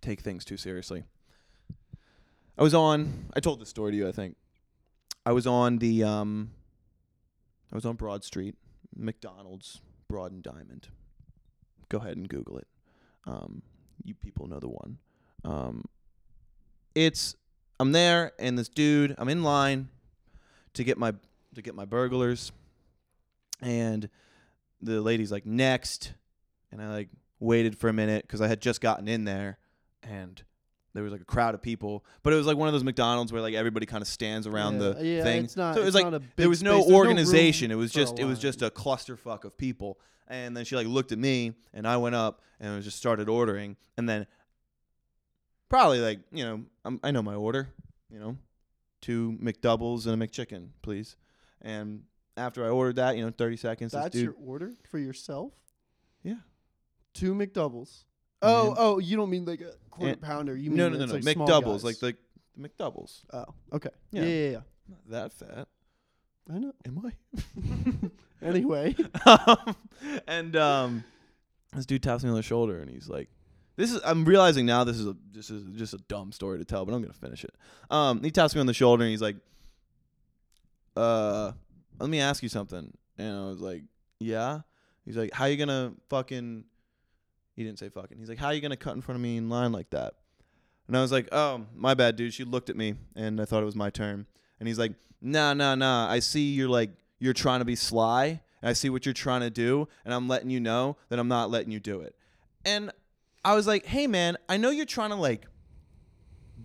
take 0.00 0.20
things 0.20 0.44
too 0.44 0.56
seriously. 0.58 1.04
I 2.58 2.62
was 2.62 2.74
on 2.74 3.26
I 3.34 3.40
told 3.40 3.60
this 3.60 3.70
story 3.70 3.92
to 3.92 3.96
you, 3.96 4.08
I 4.08 4.12
think. 4.12 4.36
I 5.24 5.32
was 5.32 5.46
on 5.46 5.78
the 5.78 6.04
um 6.04 6.50
I 7.72 7.74
was 7.74 7.86
on 7.86 7.96
Broad 7.96 8.22
Street 8.22 8.54
McDonald's 8.94 9.80
Broad 10.08 10.32
and 10.32 10.42
Diamond. 10.42 10.88
Go 11.94 12.00
ahead 12.00 12.16
and 12.16 12.28
Google 12.28 12.58
it. 12.58 12.66
Um, 13.24 13.62
you 14.02 14.14
people 14.14 14.48
know 14.48 14.58
the 14.58 14.66
one. 14.68 14.98
Um, 15.44 15.84
it's 16.92 17.36
I'm 17.78 17.92
there 17.92 18.32
and 18.36 18.58
this 18.58 18.68
dude 18.68 19.14
I'm 19.16 19.28
in 19.28 19.44
line 19.44 19.90
to 20.72 20.82
get 20.82 20.98
my 20.98 21.12
to 21.54 21.62
get 21.62 21.76
my 21.76 21.84
burglars, 21.84 22.50
and 23.62 24.08
the 24.82 25.00
lady's 25.00 25.30
like 25.30 25.46
next, 25.46 26.14
and 26.72 26.82
I 26.82 26.88
like 26.88 27.10
waited 27.38 27.78
for 27.78 27.88
a 27.88 27.92
minute 27.92 28.24
because 28.26 28.40
I 28.40 28.48
had 28.48 28.60
just 28.60 28.80
gotten 28.80 29.06
in 29.06 29.24
there, 29.24 29.58
and 30.02 30.42
there 30.94 31.02
was 31.02 31.12
like 31.12 31.20
a 31.20 31.26
crowd 31.26 31.54
of 31.54 31.62
people, 31.62 32.04
but 32.22 32.32
it 32.32 32.36
was 32.36 32.46
like 32.46 32.56
one 32.56 32.68
of 32.68 32.72
those 32.72 32.84
McDonald's 32.84 33.32
where 33.32 33.42
like 33.42 33.54
everybody 33.54 33.84
kind 33.84 34.00
of 34.00 34.08
stands 34.08 34.46
around 34.46 34.74
yeah, 34.74 34.78
the 34.78 35.06
yeah, 35.06 35.22
thing. 35.22 35.44
It's 35.44 35.56
not, 35.56 35.74
so 35.74 35.80
it 35.80 35.84
was 35.84 35.94
it's 35.94 36.02
like 36.02 36.04
not 36.04 36.14
a 36.14 36.20
big 36.20 36.36
there 36.36 36.48
was 36.48 36.62
no 36.62 36.80
space. 36.80 36.92
Organization. 36.92 37.70
it 37.70 37.74
was 37.74 37.92
just 37.92 38.18
it 38.18 38.24
was 38.24 38.38
just 38.38 38.62
a 38.62 38.70
clusterfuck 38.70 39.44
of 39.44 39.56
people. 39.58 39.98
And 40.26 40.56
then 40.56 40.64
she 40.64 40.74
like 40.74 40.86
looked 40.86 41.12
at 41.12 41.18
me, 41.18 41.52
and 41.74 41.86
I 41.86 41.98
went 41.98 42.14
up 42.14 42.40
and 42.58 42.82
just 42.82 42.96
started 42.96 43.28
ordering. 43.28 43.76
And 43.98 44.08
then 44.08 44.26
probably 45.68 46.00
like 46.00 46.20
you 46.32 46.44
know 46.44 46.64
I'm, 46.84 47.00
I 47.02 47.10
know 47.10 47.22
my 47.22 47.34
order, 47.34 47.68
you 48.10 48.18
know, 48.18 48.36
two 49.00 49.38
McDoubles 49.42 50.06
and 50.06 50.22
a 50.22 50.26
McChicken, 50.26 50.68
please. 50.80 51.16
And 51.60 52.04
after 52.36 52.64
I 52.64 52.68
ordered 52.68 52.96
that, 52.96 53.16
you 53.16 53.24
know, 53.24 53.30
30 53.30 53.56
seconds. 53.56 53.92
That's 53.92 54.10
dude, 54.10 54.24
your 54.24 54.34
order 54.44 54.72
for 54.90 54.98
yourself? 54.98 55.52
Yeah. 56.22 56.36
Two 57.12 57.34
McDoubles. 57.34 58.04
Oh, 58.44 58.68
And- 58.68 58.76
oh, 58.78 58.98
you 58.98 59.16
don't 59.16 59.30
mean 59.30 59.44
like 59.44 59.60
a 59.60 59.72
quarter 59.90 60.12
And- 60.12 60.20
pounder. 60.22 60.56
You 60.56 60.70
mean 60.70 60.78
no, 60.78 60.88
no, 60.88 60.96
no, 60.98 61.04
it's 61.04 61.12
no, 61.12 61.18
like 61.20 61.34
small 61.34 61.48
McDoubles, 61.48 61.72
guys. 61.82 61.84
like 61.84 61.98
the, 61.98 62.16
the 62.56 62.68
McDoubles. 62.68 63.22
Oh, 63.32 63.44
okay. 63.74 63.90
Yeah. 64.12 64.22
Yeah, 64.22 64.28
yeah, 64.28 64.50
yeah. 64.50 64.60
Not 64.88 65.08
that 65.08 65.32
fat, 65.32 65.68
I 66.52 66.58
know. 66.58 66.72
am 66.86 67.02
I? 67.06 68.10
Anyway, 68.42 68.94
um, 69.26 69.74
and 70.28 70.54
um, 70.54 71.04
this 71.72 71.86
dude 71.86 72.02
taps 72.02 72.22
me 72.22 72.28
on 72.28 72.36
the 72.36 72.42
shoulder, 72.42 72.78
and 72.80 72.90
he's 72.90 73.08
like, 73.08 73.30
"This 73.76 73.90
is." 73.90 74.02
I'm 74.04 74.26
realizing 74.26 74.66
now 74.66 74.84
this 74.84 74.98
is 74.98 75.06
a 75.06 75.16
this 75.32 75.48
is 75.48 75.64
just 75.78 75.94
a 75.94 75.98
dumb 76.08 76.30
story 76.30 76.58
to 76.58 76.64
tell, 76.66 76.84
but 76.84 76.92
I'm 76.92 77.00
gonna 77.00 77.14
finish 77.14 77.42
it. 77.42 77.54
Um, 77.90 78.22
he 78.22 78.30
taps 78.30 78.54
me 78.54 78.60
on 78.60 78.66
the 78.66 78.74
shoulder, 78.74 79.02
and 79.04 79.10
he's 79.10 79.22
like, 79.22 79.36
"Uh, 80.94 81.52
let 81.98 82.10
me 82.10 82.20
ask 82.20 82.42
you 82.42 82.48
something." 82.50 82.92
And 83.16 83.34
I 83.36 83.46
was 83.46 83.60
like, 83.60 83.82
"Yeah." 84.20 84.60
He's 85.06 85.16
like, 85.16 85.32
"How 85.32 85.46
you 85.46 85.56
gonna 85.56 85.94
fucking?" 86.10 86.64
He 87.54 87.64
didn't 87.64 87.78
say 87.78 87.88
fucking. 87.88 88.18
He's 88.18 88.28
like, 88.28 88.38
"How 88.38 88.48
are 88.48 88.54
you 88.54 88.60
gonna 88.60 88.76
cut 88.76 88.94
in 88.94 89.00
front 89.00 89.16
of 89.16 89.22
me 89.22 89.36
in 89.36 89.48
line 89.48 89.72
like 89.72 89.90
that?" 89.90 90.14
And 90.86 90.96
I 90.96 91.00
was 91.00 91.12
like, 91.12 91.28
"Oh, 91.32 91.66
my 91.74 91.94
bad, 91.94 92.16
dude." 92.16 92.34
She 92.34 92.44
looked 92.44 92.68
at 92.68 92.76
me, 92.76 92.94
and 93.14 93.40
I 93.40 93.44
thought 93.44 93.62
it 93.62 93.66
was 93.66 93.76
my 93.76 93.90
turn. 93.90 94.26
And 94.58 94.68
he's 94.68 94.78
like, 94.78 94.92
"Nah, 95.20 95.54
nah, 95.54 95.74
nah. 95.74 96.10
I 96.10 96.18
see 96.18 96.52
you're 96.52 96.68
like." 96.68 96.90
you're 97.24 97.32
trying 97.32 97.60
to 97.60 97.64
be 97.64 97.74
sly 97.74 98.40
and 98.60 98.68
I 98.68 98.74
see 98.74 98.90
what 98.90 99.06
you're 99.06 99.12
trying 99.12 99.40
to 99.40 99.50
do, 99.50 99.88
and 100.04 100.12
I'm 100.14 100.28
letting 100.28 100.50
you 100.50 100.60
know 100.60 100.96
that 101.08 101.18
I'm 101.18 101.28
not 101.28 101.50
letting 101.50 101.70
you 101.70 101.80
do 101.80 102.00
it. 102.00 102.14
And 102.64 102.90
I 103.44 103.54
was 103.54 103.66
like, 103.66 103.86
hey 103.86 104.06
man, 104.06 104.36
I 104.48 104.56
know 104.56 104.70
you're 104.70 104.86
trying 104.86 105.10
to 105.10 105.16
like 105.16 105.46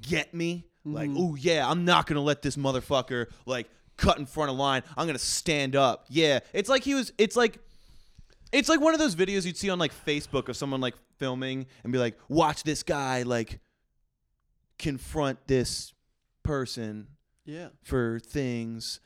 get 0.02 0.34
me. 0.34 0.66
Like, 0.86 1.10
oh 1.14 1.36
yeah, 1.36 1.70
I'm 1.70 1.86
not 1.86 2.08
gonna 2.08 2.22
let 2.22 2.42
this 2.42 2.56
motherfucker 2.56 3.28
like 3.46 3.70
cut 3.98 4.18
in 4.18 4.26
front 4.26 4.50
of 4.50 4.58
line. 4.58 4.84
I'm 4.98 5.08
gonna 5.08 5.20
stand 5.20 5.76
up. 5.76 6.06
Yeah. 6.10 6.40
It's 6.54 6.70
like 6.70 6.84
he 6.84 6.94
was 6.94 7.12
it's 7.18 7.36
like 7.36 7.60
it's 8.52 8.70
like 8.70 8.80
one 8.82 8.94
of 8.94 9.00
those 9.00 9.16
videos 9.16 9.46
you'd 9.46 9.58
see 9.58 9.70
on 9.70 9.80
like 9.80 9.94
Facebook 10.06 10.50
of 10.50 10.56
someone 10.58 10.82
like 10.82 10.96
filming 11.18 11.66
and 11.84 11.94
be 11.94 12.00
like, 12.00 12.18
watch 12.30 12.64
this 12.64 12.84
guy 12.84 13.24
like 13.24 13.60
confront 14.78 15.46
this 15.48 15.94
person 16.44 17.08
Yeah. 17.46 17.70
for 17.84 18.20
things. 18.20 19.00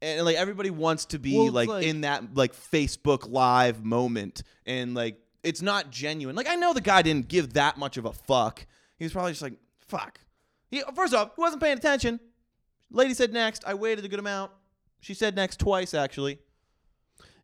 And 0.00 0.24
like 0.24 0.36
everybody 0.36 0.70
wants 0.70 1.06
to 1.06 1.18
be 1.18 1.36
Well, 1.36 1.46
it's 1.46 1.54
like, 1.54 1.68
like- 1.68 1.84
in 1.86 2.02
that 2.02 2.34
like 2.36 2.54
Facebook 2.54 3.28
live 3.28 3.84
moment 3.84 4.42
and 4.66 4.94
like 4.94 5.18
it's 5.42 5.62
not 5.62 5.90
genuine. 5.90 6.36
Like 6.36 6.48
I 6.48 6.54
know 6.56 6.72
the 6.72 6.80
guy 6.80 7.02
didn't 7.02 7.28
give 7.28 7.54
that 7.54 7.78
much 7.78 7.96
of 7.96 8.04
a 8.04 8.12
fuck. 8.12 8.64
He 8.98 9.04
was 9.04 9.12
probably 9.12 9.32
just 9.32 9.42
like, 9.42 9.54
fuck. 9.80 10.20
He, 10.70 10.82
first 10.94 11.14
off, 11.14 11.30
he 11.36 11.40
wasn't 11.40 11.62
paying 11.62 11.78
attention. 11.78 12.20
Lady 12.90 13.14
said 13.14 13.32
next. 13.32 13.64
I 13.66 13.74
waited 13.74 14.04
a 14.04 14.08
good 14.08 14.18
amount. 14.18 14.50
She 15.00 15.14
said 15.14 15.34
next 15.36 15.58
twice 15.58 15.94
actually. 15.94 16.38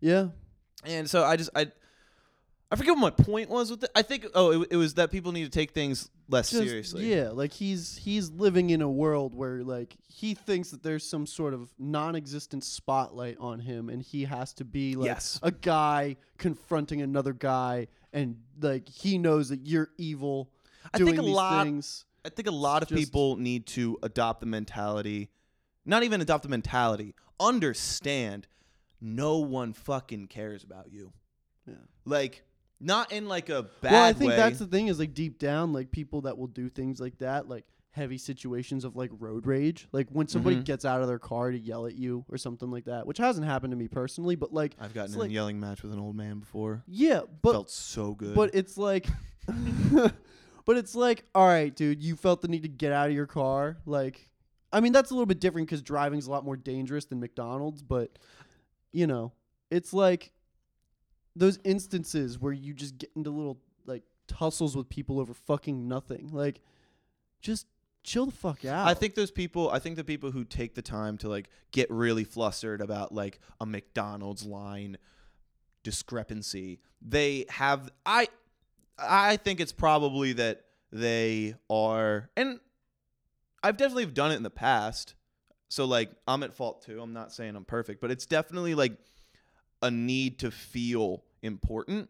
Yeah. 0.00 0.28
And 0.86 1.08
so 1.08 1.24
I 1.24 1.36
just 1.36 1.50
I 1.54 1.70
I 2.70 2.76
forget 2.76 2.96
what 2.96 3.16
my 3.18 3.24
point 3.24 3.50
was 3.50 3.70
with 3.70 3.84
it. 3.84 3.90
I 3.94 4.02
think 4.02 4.26
oh 4.34 4.62
it, 4.62 4.68
it 4.72 4.76
was 4.76 4.94
that 4.94 5.10
people 5.10 5.32
need 5.32 5.44
to 5.44 5.50
take 5.50 5.72
things 5.72 6.10
less 6.28 6.50
Just- 6.50 6.64
seriously. 6.64 7.12
Yeah, 7.14 7.30
like 7.30 7.52
he's 7.52 7.96
he's 8.02 8.30
living 8.30 8.70
in 8.70 8.82
a 8.82 8.90
world 8.90 9.34
where 9.34 9.62
like 9.62 9.96
he 10.08 10.34
thinks 10.34 10.70
that 10.70 10.82
there's 10.82 11.06
some 11.08 11.26
sort 11.26 11.54
of 11.54 11.70
non-existent 11.78 12.64
spotlight 12.64 13.36
on 13.38 13.60
him, 13.60 13.88
and 13.88 14.02
he 14.02 14.24
has 14.24 14.52
to 14.54 14.64
be 14.64 14.96
like 14.96 15.06
Yes. 15.06 15.38
a 15.42 15.50
guy 15.52 16.16
confronting 16.38 17.02
another 17.02 17.32
guy, 17.32 17.86
and 18.12 18.36
like 18.60 18.88
he 18.88 19.18
knows 19.18 19.50
that 19.50 19.66
you're 19.66 19.90
evil. 19.98 20.50
I 20.92 20.98
think 20.98 21.18
a 21.18 21.22
lot 21.22 21.64
things. 21.64 22.04
I 22.24 22.30
think 22.30 22.48
a 22.48 22.52
lot 22.52 22.82
of 22.82 22.88
just- 22.88 22.98
people 22.98 23.36
need 23.36 23.66
to 23.68 23.98
adopt 24.02 24.40
the 24.40 24.46
mentality, 24.46 25.28
not 25.84 26.02
even 26.02 26.20
adopt 26.22 26.42
the 26.42 26.48
mentality, 26.48 27.14
understand 27.38 28.46
no 29.04 29.38
one 29.38 29.72
fucking 29.74 30.26
cares 30.28 30.64
about 30.64 30.90
you. 30.90 31.12
Yeah. 31.66 31.74
Like 32.06 32.42
not 32.80 33.12
in 33.12 33.28
like 33.28 33.50
a 33.50 33.64
bad 33.82 33.92
well, 33.92 34.04
I 34.04 34.12
think 34.14 34.30
way. 34.30 34.36
that's 34.36 34.58
the 34.58 34.66
thing 34.66 34.88
is 34.88 34.98
like 34.98 35.12
deep 35.14 35.38
down, 35.38 35.72
like 35.74 35.90
people 35.92 36.22
that 36.22 36.38
will 36.38 36.46
do 36.48 36.68
things 36.70 37.00
like 37.00 37.18
that, 37.18 37.48
like 37.48 37.64
heavy 37.92 38.18
situations 38.18 38.84
of 38.84 38.96
like 38.96 39.10
road 39.20 39.46
rage, 39.46 39.86
like 39.92 40.08
when 40.10 40.26
somebody 40.26 40.56
Mhm. 40.56 40.64
gets 40.64 40.84
out 40.84 41.00
of 41.00 41.06
their 41.06 41.18
car 41.20 41.50
to 41.52 41.58
yell 41.58 41.86
at 41.86 41.94
you 41.94 42.24
or 42.28 42.36
something 42.38 42.70
like 42.70 42.86
that, 42.86 43.06
which 43.06 43.18
hasn't 43.18 43.46
happened 43.46 43.70
to 43.72 43.76
me 43.76 43.86
personally, 43.88 44.34
but 44.36 44.52
like 44.52 44.74
I've 44.80 44.92
gotten 44.94 45.12
in 45.12 45.18
like- 45.20 45.30
a 45.30 45.32
yelling 45.32 45.60
match 45.60 45.82
with 45.82 45.92
an 45.92 46.00
old 46.00 46.16
man 46.16 46.40
before. 46.40 46.82
yeah, 46.88 47.20
but 47.42 47.52
Felt 47.52 47.70
so 47.70 48.14
good. 48.14 48.34
But 48.34 48.50
it's 48.54 48.76
like, 48.76 49.06
but 50.64 50.76
it's 50.76 50.94
like, 50.94 51.24
all 51.34 51.46
right, 51.46 51.74
dude, 51.74 52.02
you 52.02 52.16
felt 52.16 52.40
the 52.42 52.48
need 52.48 52.62
to 52.62 52.68
get 52.68 52.92
out 52.92 53.08
of 53.08 53.14
your 53.14 53.26
car. 53.26 53.76
Like, 53.86 54.28
I 54.72 54.80
mean, 54.80 54.92
that's 54.92 55.10
a 55.10 55.14
little 55.14 55.26
bit 55.26 55.40
different 55.40 55.68
because 55.68 55.82
driving's 55.82 56.26
a 56.26 56.30
lot 56.30 56.44
more 56.44 56.56
dangerous 56.56 57.04
than 57.04 57.20
McDonald's. 57.20 57.82
But 57.82 58.18
you 58.94 59.06
know, 59.08 59.32
it's 59.70 59.92
like 59.92 60.30
those 61.34 61.58
instances 61.64 62.38
where 62.38 62.52
you 62.52 62.72
just 62.72 62.96
get 62.96 63.10
into 63.16 63.30
little 63.30 63.58
like 63.86 64.04
tussles 64.28 64.76
with 64.76 64.88
people 64.88 65.18
over 65.18 65.34
fucking 65.34 65.88
nothing. 65.88 66.30
Like, 66.32 66.60
just 67.42 67.66
chill 68.04 68.26
the 68.26 68.32
fuck 68.32 68.64
out. 68.64 68.86
I 68.86 68.94
think 68.94 69.16
those 69.16 69.32
people. 69.32 69.68
I 69.68 69.80
think 69.80 69.96
the 69.96 70.04
people 70.04 70.30
who 70.30 70.44
take 70.44 70.76
the 70.76 70.82
time 70.82 71.18
to 71.18 71.28
like 71.28 71.48
get 71.72 71.90
really 71.90 72.22
flustered 72.22 72.80
about 72.80 73.12
like 73.12 73.40
a 73.60 73.66
McDonald's 73.66 74.44
line 74.44 74.96
discrepancy, 75.82 76.78
they 77.02 77.46
have. 77.48 77.90
I, 78.06 78.28
I 78.96 79.38
think 79.38 79.58
it's 79.58 79.72
probably 79.72 80.34
that 80.34 80.66
they 80.92 81.56
are, 81.68 82.30
and 82.36 82.60
I've 83.60 83.76
definitely 83.76 84.06
done 84.06 84.30
it 84.30 84.36
in 84.36 84.44
the 84.44 84.50
past. 84.50 85.16
So 85.74 85.86
like 85.86 86.10
I'm 86.28 86.44
at 86.44 86.54
fault 86.54 86.82
too. 86.82 87.02
I'm 87.02 87.12
not 87.12 87.32
saying 87.32 87.56
I'm 87.56 87.64
perfect, 87.64 88.00
but 88.00 88.12
it's 88.12 88.26
definitely 88.26 88.76
like 88.76 88.92
a 89.82 89.90
need 89.90 90.38
to 90.38 90.52
feel 90.52 91.24
important 91.42 92.08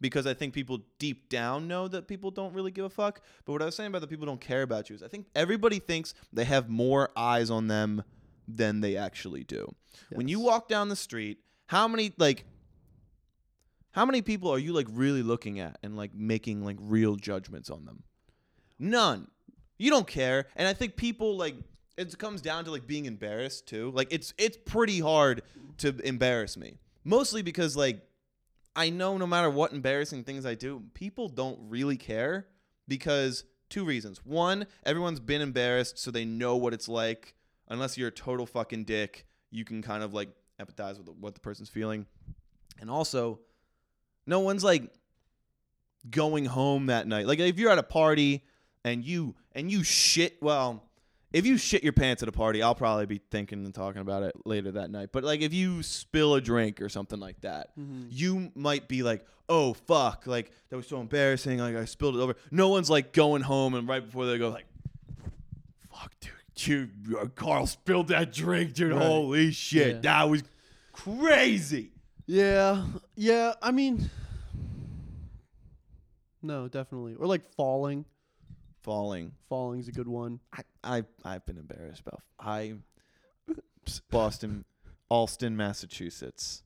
because 0.00 0.26
I 0.26 0.34
think 0.34 0.52
people 0.52 0.80
deep 0.98 1.28
down 1.28 1.68
know 1.68 1.86
that 1.86 2.08
people 2.08 2.32
don't 2.32 2.52
really 2.52 2.72
give 2.72 2.84
a 2.84 2.90
fuck. 2.90 3.20
But 3.44 3.52
what 3.52 3.62
I 3.62 3.66
was 3.66 3.76
saying 3.76 3.86
about 3.86 4.00
the 4.00 4.08
people 4.08 4.26
don't 4.26 4.40
care 4.40 4.62
about 4.62 4.90
you 4.90 4.96
is 4.96 5.02
I 5.04 5.06
think 5.06 5.26
everybody 5.36 5.78
thinks 5.78 6.12
they 6.32 6.42
have 6.42 6.68
more 6.68 7.10
eyes 7.14 7.50
on 7.50 7.68
them 7.68 8.02
than 8.48 8.80
they 8.80 8.96
actually 8.96 9.44
do. 9.44 9.72
When 10.10 10.26
you 10.26 10.40
walk 10.40 10.66
down 10.68 10.88
the 10.88 10.96
street, 10.96 11.38
how 11.66 11.86
many 11.86 12.12
like 12.18 12.44
how 13.92 14.04
many 14.04 14.22
people 14.22 14.50
are 14.50 14.58
you 14.58 14.72
like 14.72 14.88
really 14.90 15.22
looking 15.22 15.60
at 15.60 15.78
and 15.84 15.96
like 15.96 16.12
making 16.16 16.64
like 16.64 16.78
real 16.80 17.14
judgments 17.14 17.70
on 17.70 17.84
them? 17.84 18.02
None. 18.80 19.28
You 19.78 19.90
don't 19.90 20.08
care. 20.08 20.46
And 20.56 20.66
I 20.66 20.72
think 20.72 20.96
people 20.96 21.36
like 21.36 21.54
it 21.96 22.18
comes 22.18 22.40
down 22.40 22.64
to 22.64 22.70
like 22.70 22.86
being 22.86 23.06
embarrassed 23.06 23.66
too. 23.66 23.90
Like 23.92 24.08
it's 24.10 24.34
it's 24.38 24.56
pretty 24.64 25.00
hard 25.00 25.42
to 25.78 25.96
embarrass 26.04 26.56
me. 26.56 26.78
Mostly 27.04 27.42
because 27.42 27.76
like 27.76 28.00
I 28.76 28.90
know 28.90 29.16
no 29.16 29.26
matter 29.26 29.50
what 29.50 29.72
embarrassing 29.72 30.24
things 30.24 30.44
I 30.44 30.54
do, 30.54 30.82
people 30.94 31.28
don't 31.28 31.58
really 31.68 31.96
care 31.96 32.46
because 32.88 33.44
two 33.70 33.84
reasons. 33.84 34.24
One, 34.24 34.66
everyone's 34.84 35.20
been 35.20 35.40
embarrassed 35.40 35.98
so 35.98 36.10
they 36.10 36.24
know 36.24 36.56
what 36.56 36.74
it's 36.74 36.88
like. 36.88 37.34
Unless 37.68 37.96
you're 37.96 38.08
a 38.08 38.12
total 38.12 38.46
fucking 38.46 38.84
dick, 38.84 39.26
you 39.50 39.64
can 39.64 39.80
kind 39.80 40.02
of 40.02 40.12
like 40.12 40.28
empathize 40.60 40.98
with 40.98 41.08
what 41.18 41.34
the 41.34 41.40
person's 41.40 41.68
feeling. 41.68 42.06
And 42.80 42.90
also, 42.90 43.40
no 44.26 44.40
one's 44.40 44.64
like 44.64 44.90
going 46.10 46.44
home 46.44 46.86
that 46.86 47.06
night. 47.06 47.26
Like 47.26 47.38
if 47.38 47.58
you're 47.58 47.70
at 47.70 47.78
a 47.78 47.84
party 47.84 48.44
and 48.84 49.04
you 49.04 49.34
and 49.52 49.70
you 49.70 49.82
shit, 49.82 50.36
well, 50.42 50.82
if 51.34 51.44
you 51.44 51.58
shit 51.58 51.82
your 51.82 51.92
pants 51.92 52.22
at 52.22 52.28
a 52.28 52.32
party, 52.32 52.62
I'll 52.62 52.74
probably 52.74 53.06
be 53.06 53.20
thinking 53.30 53.64
and 53.64 53.74
talking 53.74 54.00
about 54.00 54.22
it 54.22 54.34
later 54.46 54.70
that 54.72 54.90
night. 54.90 55.10
But 55.12 55.24
like 55.24 55.40
if 55.42 55.52
you 55.52 55.82
spill 55.82 56.34
a 56.36 56.40
drink 56.40 56.80
or 56.80 56.88
something 56.88 57.18
like 57.20 57.40
that, 57.42 57.76
Mhm. 57.76 58.06
you 58.10 58.52
might 58.54 58.86
be 58.88 59.02
like, 59.02 59.26
"Oh 59.48 59.74
fuck, 59.74 60.26
like 60.26 60.50
that 60.70 60.76
was 60.76 60.86
so 60.86 61.00
embarrassing, 61.00 61.58
like 61.58 61.74
I 61.76 61.84
spilled 61.86 62.16
it 62.16 62.20
over." 62.20 62.36
No 62.50 62.68
one's 62.68 62.88
like 62.88 63.12
going 63.12 63.42
home 63.42 63.74
and 63.74 63.86
right 63.88 64.04
before 64.04 64.26
they 64.26 64.38
go 64.38 64.48
like, 64.48 64.66
"Fuck, 65.90 66.12
dude, 66.54 66.90
you, 67.08 67.18
uh, 67.18 67.26
Karl 67.34 67.66
spilled 67.66 68.08
that 68.08 68.32
drink, 68.32 68.72
dude. 68.74 68.92
Right. 68.92 69.02
Holy 69.02 69.50
shit, 69.50 69.96
Yeah. 69.96 70.00
that 70.02 70.30
was 70.30 70.44
crazy." 70.92 71.90
Yeah, 72.26 72.86
yeah. 73.16 73.54
I 73.60 73.70
mean, 73.72 74.08
no, 76.42 76.68
definitely. 76.68 77.14
Or 77.16 77.26
like 77.26 77.42
falling. 77.54 78.04
Falling. 78.84 79.32
Falling's 79.48 79.88
a 79.88 79.92
good 79.92 80.06
one. 80.06 80.40
I, 80.52 80.62
I 80.84 81.02
I've 81.24 81.46
been 81.46 81.56
embarrassed 81.56 82.02
about. 82.06 82.20
I 82.38 82.74
Boston, 84.10 84.66
Allston, 85.08 85.56
Massachusetts, 85.56 86.62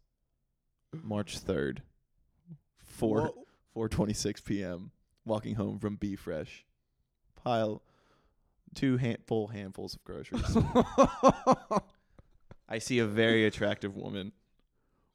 March 0.93 1.39
third, 1.39 1.83
four 2.85 3.21
Whoa. 3.21 3.45
four 3.73 3.89
twenty 3.89 4.15
six 4.15 4.41
p.m. 4.41 4.91
Walking 5.25 5.55
home 5.55 5.79
from 5.79 5.97
Bfresh, 5.97 6.65
pile 7.37 7.83
two 8.75 8.97
hand, 8.97 9.19
full 9.29 9.47
handfuls 9.47 9.95
of 9.95 10.03
groceries. 10.03 10.57
I 12.69 12.79
see 12.79 12.99
a 12.99 13.07
very 13.07 13.47
attractive 13.47 13.95
woman 13.97 14.33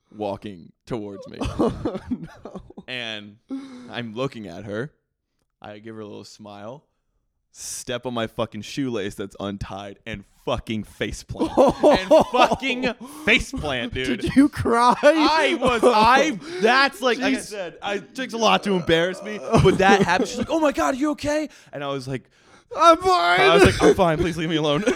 walking 0.09 0.71
towards 0.85 1.27
me, 1.27 1.37
oh, 1.41 1.99
no. 2.09 2.61
and 2.87 3.37
I'm 3.91 4.13
looking 4.13 4.47
at 4.47 4.63
her. 4.63 4.93
I 5.61 5.79
give 5.79 5.95
her 5.95 6.01
a 6.01 6.05
little 6.05 6.23
smile, 6.23 6.85
step 7.53 8.05
on 8.05 8.13
my 8.13 8.27
fucking 8.27 8.63
shoelace 8.63 9.15
that's 9.15 9.35
untied, 9.39 9.99
and 10.05 10.25
fucking 10.43 10.83
faceplant. 10.83 11.49
and 11.99 12.09
fucking 12.31 12.83
faceplant, 13.25 13.93
dude. 13.93 14.21
Did 14.21 14.35
you 14.35 14.49
cry? 14.49 14.95
I 15.01 15.57
was 15.59 15.81
I 15.83 16.31
that's 16.61 17.01
like 17.01 17.19
like 17.19 17.35
I 17.35 17.39
said, 17.39 17.77
I, 17.81 17.95
it 17.95 18.15
takes 18.15 18.33
a 18.33 18.37
lot 18.37 18.63
to 18.63 18.73
embarrass 18.73 19.23
me, 19.23 19.39
but 19.39 19.77
that 19.77 20.01
happened. 20.05 20.29
She's 20.29 20.39
like, 20.39 20.49
"Oh 20.49 20.59
my 20.59 20.71
god, 20.71 20.95
are 20.95 20.97
you 20.97 21.11
okay?" 21.11 21.47
And 21.71 21.83
I 21.83 21.87
was 21.87 22.07
like, 22.07 22.29
I'm 22.75 22.97
fine. 22.97 23.39
I 23.39 23.53
was 23.53 23.65
like, 23.65 23.81
"I'm 23.81 23.95
fine. 23.95 24.17
Please 24.17 24.35
leave 24.37 24.49
me 24.49 24.57
alone." 24.57 24.83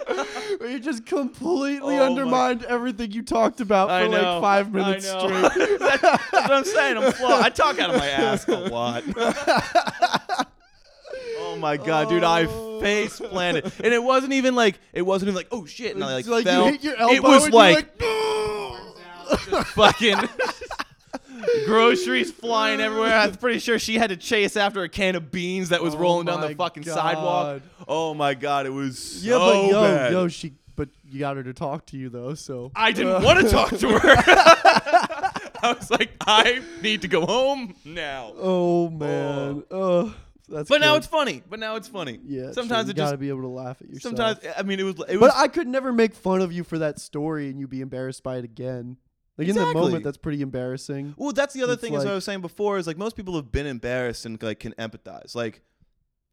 you 0.60 0.78
just 0.80 1.06
completely 1.06 1.94
Oh 1.96 1.98
my- 1.98 2.06
undermined 2.06 2.64
everything 2.64 3.12
you 3.12 3.22
talked 3.22 3.60
about 3.60 3.88
for 3.88 4.08
know, 4.08 4.34
like 4.34 4.42
five 4.42 4.72
minutes 4.72 5.06
straight. 5.08 5.78
That's 5.78 6.32
what 6.32 6.52
I'm 6.52 6.64
saying. 6.64 6.96
I'm. 6.98 7.12
I 7.42 7.48
talk 7.50 7.78
out 7.78 7.90
of 7.90 7.96
my 7.96 8.06
ass 8.08 8.46
a 8.48 8.56
lot. 8.56 9.02
oh 11.38 11.56
my 11.58 11.76
god, 11.76 12.08
dude! 12.08 12.24
I 12.24 12.44
Oh. 12.46 12.80
face 12.80 13.18
planted, 13.20 13.72
and 13.82 13.92
it 13.94 14.02
wasn't 14.02 14.32
even 14.34 14.54
like 14.54 14.78
it 14.92 15.02
wasn't 15.02 15.28
even 15.28 15.36
like 15.36 15.48
oh 15.50 15.64
shit, 15.64 15.94
and 15.94 16.04
I 16.04 16.12
like, 16.14 16.26
like 16.26 16.44
fell. 16.44 16.66
you 16.66 16.72
hit 16.72 16.84
your 16.84 16.96
elbow 16.96 17.14
it 17.14 17.22
was 17.22 17.48
like, 17.50 18.00
like 18.00 19.66
fucking 19.66 20.16
groceries 21.66 22.30
flying 22.32 22.80
everywhere. 22.80 23.14
I'm 23.16 23.34
pretty 23.36 23.58
sure 23.58 23.78
she 23.78 23.98
had 23.98 24.10
to 24.10 24.16
chase 24.16 24.56
after 24.56 24.82
a 24.82 24.88
can 24.88 25.16
of 25.16 25.30
beans 25.30 25.70
that 25.70 25.82
was 25.82 25.94
Oh 25.94 25.98
rolling 25.98 26.26
down 26.26 26.40
the 26.40 26.48
my 26.48 26.54
fucking 26.54 26.84
sidewalk. 26.84 27.62
Oh 27.88 28.14
my 28.14 28.34
god, 28.34 28.66
it 28.66 28.70
was 28.70 28.98
so 28.98 29.26
yeah, 29.26 29.38
but 29.38 29.68
yo, 29.70 29.82
bad. 29.82 30.12
yo, 30.12 30.28
she 30.28 30.52
but 30.74 30.88
you 31.10 31.18
got 31.20 31.36
her 31.36 31.42
to 31.42 31.54
talk 31.54 31.86
to 31.86 31.96
you 31.96 32.08
though. 32.08 32.34
So 32.34 32.70
I 32.76 32.92
didn't 32.92 33.14
Uh, 33.14 33.20
want 33.22 33.40
to 33.40 33.48
talk 33.50 33.70
to 33.78 33.88
her. 33.98 33.98
I 35.62 35.72
was 35.78 35.90
like, 35.90 36.10
I 36.26 36.62
need 36.82 37.02
to 37.02 37.08
go 37.08 37.24
home 37.26 37.74
now. 37.84 38.32
Oh 38.36 38.90
man. 38.90 39.64
Oh, 39.70 40.14
that's. 40.48 40.68
But 40.68 40.80
now 40.80 40.92
good. 40.92 40.98
it's 40.98 41.06
funny. 41.06 41.42
But 41.48 41.58
now 41.60 41.76
it's 41.76 41.88
funny. 41.88 42.20
yeah. 42.24 42.52
sometimes 42.52 42.88
it 42.88 42.92
you 42.92 42.94
just 42.94 43.06
gotta 43.08 43.16
be 43.16 43.30
able 43.30 43.40
to 43.42 43.48
laugh 43.48 43.80
at 43.80 43.88
yourself. 43.88 44.02
sometimes 44.16 44.38
I 44.56 44.62
mean 44.62 44.78
it 44.78 44.84
was 44.84 44.94
it 45.08 45.16
was 45.18 45.30
but 45.30 45.32
I 45.34 45.48
could 45.48 45.66
never 45.66 45.92
make 45.92 46.14
fun 46.14 46.40
of 46.42 46.52
you 46.52 46.62
for 46.62 46.78
that 46.78 47.00
story 47.00 47.48
and 47.48 47.58
you'd 47.58 47.70
be 47.70 47.80
embarrassed 47.80 48.22
by 48.22 48.36
it 48.36 48.44
again. 48.44 48.96
Like 49.38 49.48
in 49.48 49.54
the 49.54 49.72
moment, 49.72 50.02
that's 50.04 50.16
pretty 50.16 50.40
embarrassing. 50.40 51.14
Well, 51.16 51.32
that's 51.32 51.52
the 51.52 51.62
other 51.62 51.74
It's 51.74 51.82
thing 51.82 51.94
as 51.94 52.04
like- 52.04 52.10
I 52.10 52.14
was 52.14 52.24
saying 52.24 52.40
before 52.40 52.78
is 52.78 52.86
like 52.86 52.96
most 52.96 53.16
people 53.16 53.36
have 53.36 53.52
been 53.52 53.66
embarrassed 53.66 54.24
and 54.24 54.42
like 54.42 54.60
can 54.60 54.72
empathize. 54.74 55.34
Like 55.34 55.62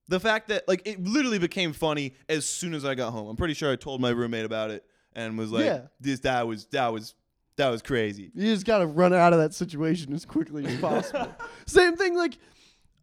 the 0.08 0.20
fact 0.20 0.48
that 0.50 0.68
like 0.68 0.82
it 0.86 1.04
literally 1.04 1.40
became 1.40 1.74
funny 1.74 2.14
as 2.30 2.46
soon 2.46 2.74
as 2.74 2.86
I 2.86 2.96
got 2.96 3.12
home. 3.12 3.28
I'm 3.28 3.36
pretty 3.36 3.54
sure 3.54 3.72
I 3.72 3.76
told 3.76 4.00
my 4.02 4.10
roommate 4.10 4.46
about 4.46 4.72
it 4.72 4.86
and 5.14 5.38
was 5.38 5.52
like, 5.52 5.66
Yeah. 5.66 5.82
"This 6.00 6.22
that 6.22 6.48
was 6.48 6.66
that 6.68 6.94
was 6.94 7.14
that 7.58 7.70
was 7.70 7.82
crazy." 7.82 8.32
You 8.34 8.54
just 8.54 8.66
gotta 8.66 8.86
run 8.88 9.14
out 9.14 9.34
of 9.34 9.40
that 9.40 9.54
situation 9.54 10.14
as 10.14 10.26
quickly 10.26 10.66
as 10.66 10.80
possible. 10.80 11.34
Same 11.66 11.96
thing. 11.98 12.16
Like, 12.16 12.38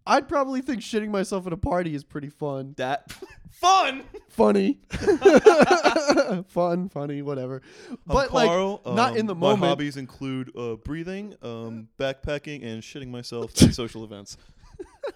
I'd 0.06 0.28
probably 0.28 0.60
think 0.62 0.80
shitting 0.80 1.10
myself 1.10 1.46
at 1.46 1.52
a 1.52 1.56
party 1.56 1.94
is 1.94 2.04
pretty 2.04 2.30
fun, 2.30 2.74
That 2.78 3.12
fun. 3.50 4.02
funny, 4.28 4.78
fun, 6.48 6.88
funny, 6.88 7.22
whatever. 7.22 7.62
But 8.06 8.28
I'm 8.28 8.34
like, 8.34 8.48
Karl. 8.48 8.80
not 8.86 9.14
in 9.14 9.20
Um, 9.22 9.26
the 9.26 9.34
My 9.34 9.40
moment. 9.50 9.68
hobbies 9.68 9.96
include 9.96 10.56
uh, 10.56 10.76
breathing, 10.76 11.34
um, 11.42 11.88
backpacking, 11.98 12.64
and 12.64 12.82
shitting 12.82 13.08
myself 13.08 13.52
at 13.62 13.74
social 13.74 14.04
events. 14.04 14.36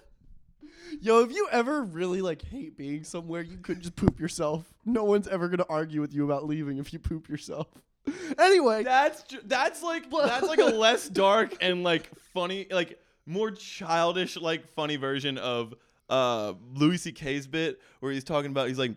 yo, 1.01 1.21
if 1.21 1.31
you 1.31 1.47
ever 1.51 1.81
really 1.83 2.21
like 2.21 2.41
hate 2.43 2.77
being 2.77 3.03
somewhere, 3.03 3.41
you 3.41 3.57
could 3.57 3.81
just 3.81 3.95
poop 3.95 4.19
yourself. 4.19 4.73
No 4.85 5.03
one's 5.03 5.27
ever 5.27 5.49
gonna 5.49 5.65
argue 5.69 6.01
with 6.01 6.13
you 6.13 6.25
about 6.25 6.45
leaving 6.45 6.77
if 6.77 6.93
you 6.93 6.99
poop 6.99 7.27
yourself. 7.29 7.67
anyway, 8.37 8.83
That's 8.83 9.23
ju- 9.23 9.41
that's 9.45 9.81
like 9.81 10.09
that's 10.11 10.47
like 10.47 10.59
a 10.59 10.65
less 10.65 11.09
dark 11.09 11.55
and 11.61 11.83
like 11.83 12.09
funny, 12.33 12.67
like 12.69 12.99
more 13.25 13.51
childish, 13.51 14.37
like 14.37 14.73
funny 14.73 14.95
version 14.95 15.37
of 15.37 15.73
uh 16.09 16.53
Louis 16.73 16.97
C.K.'s 16.97 17.47
bit 17.47 17.81
where 17.99 18.11
he's 18.11 18.23
talking 18.23 18.51
about 18.51 18.67
he's 18.67 18.77
like 18.77 18.95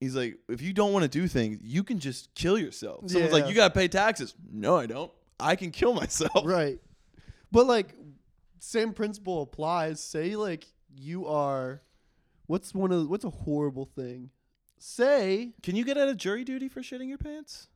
he's 0.00 0.16
like 0.16 0.38
if 0.48 0.60
you 0.60 0.72
don't 0.72 0.92
want 0.92 1.04
to 1.04 1.08
do 1.08 1.28
things, 1.28 1.58
you 1.62 1.84
can 1.84 1.98
just 1.98 2.34
kill 2.34 2.58
yourself. 2.58 3.08
Someone's 3.08 3.32
like 3.32 3.48
you 3.48 3.54
gotta 3.54 3.72
pay 3.74 3.88
taxes. 3.88 4.34
No, 4.52 4.76
I 4.76 4.86
don't. 4.86 5.10
I 5.38 5.56
can 5.56 5.70
kill 5.70 5.94
myself. 5.94 6.44
right. 6.44 6.78
But 7.50 7.66
like, 7.66 7.94
same 8.58 8.92
principle 8.92 9.42
applies. 9.42 10.02
Say 10.02 10.36
like 10.36 10.66
you 10.96 11.26
are, 11.26 11.82
what's 12.46 12.74
one 12.74 12.92
of 12.92 13.08
what's 13.08 13.24
a 13.24 13.30
horrible 13.30 13.86
thing? 13.86 14.30
Say 14.78 15.52
Can 15.62 15.76
you 15.76 15.84
get 15.84 15.96
out 15.96 16.08
of 16.08 16.16
jury 16.16 16.42
duty 16.42 16.68
for 16.68 16.80
shitting 16.80 17.08
your 17.08 17.18
pants? 17.18 17.68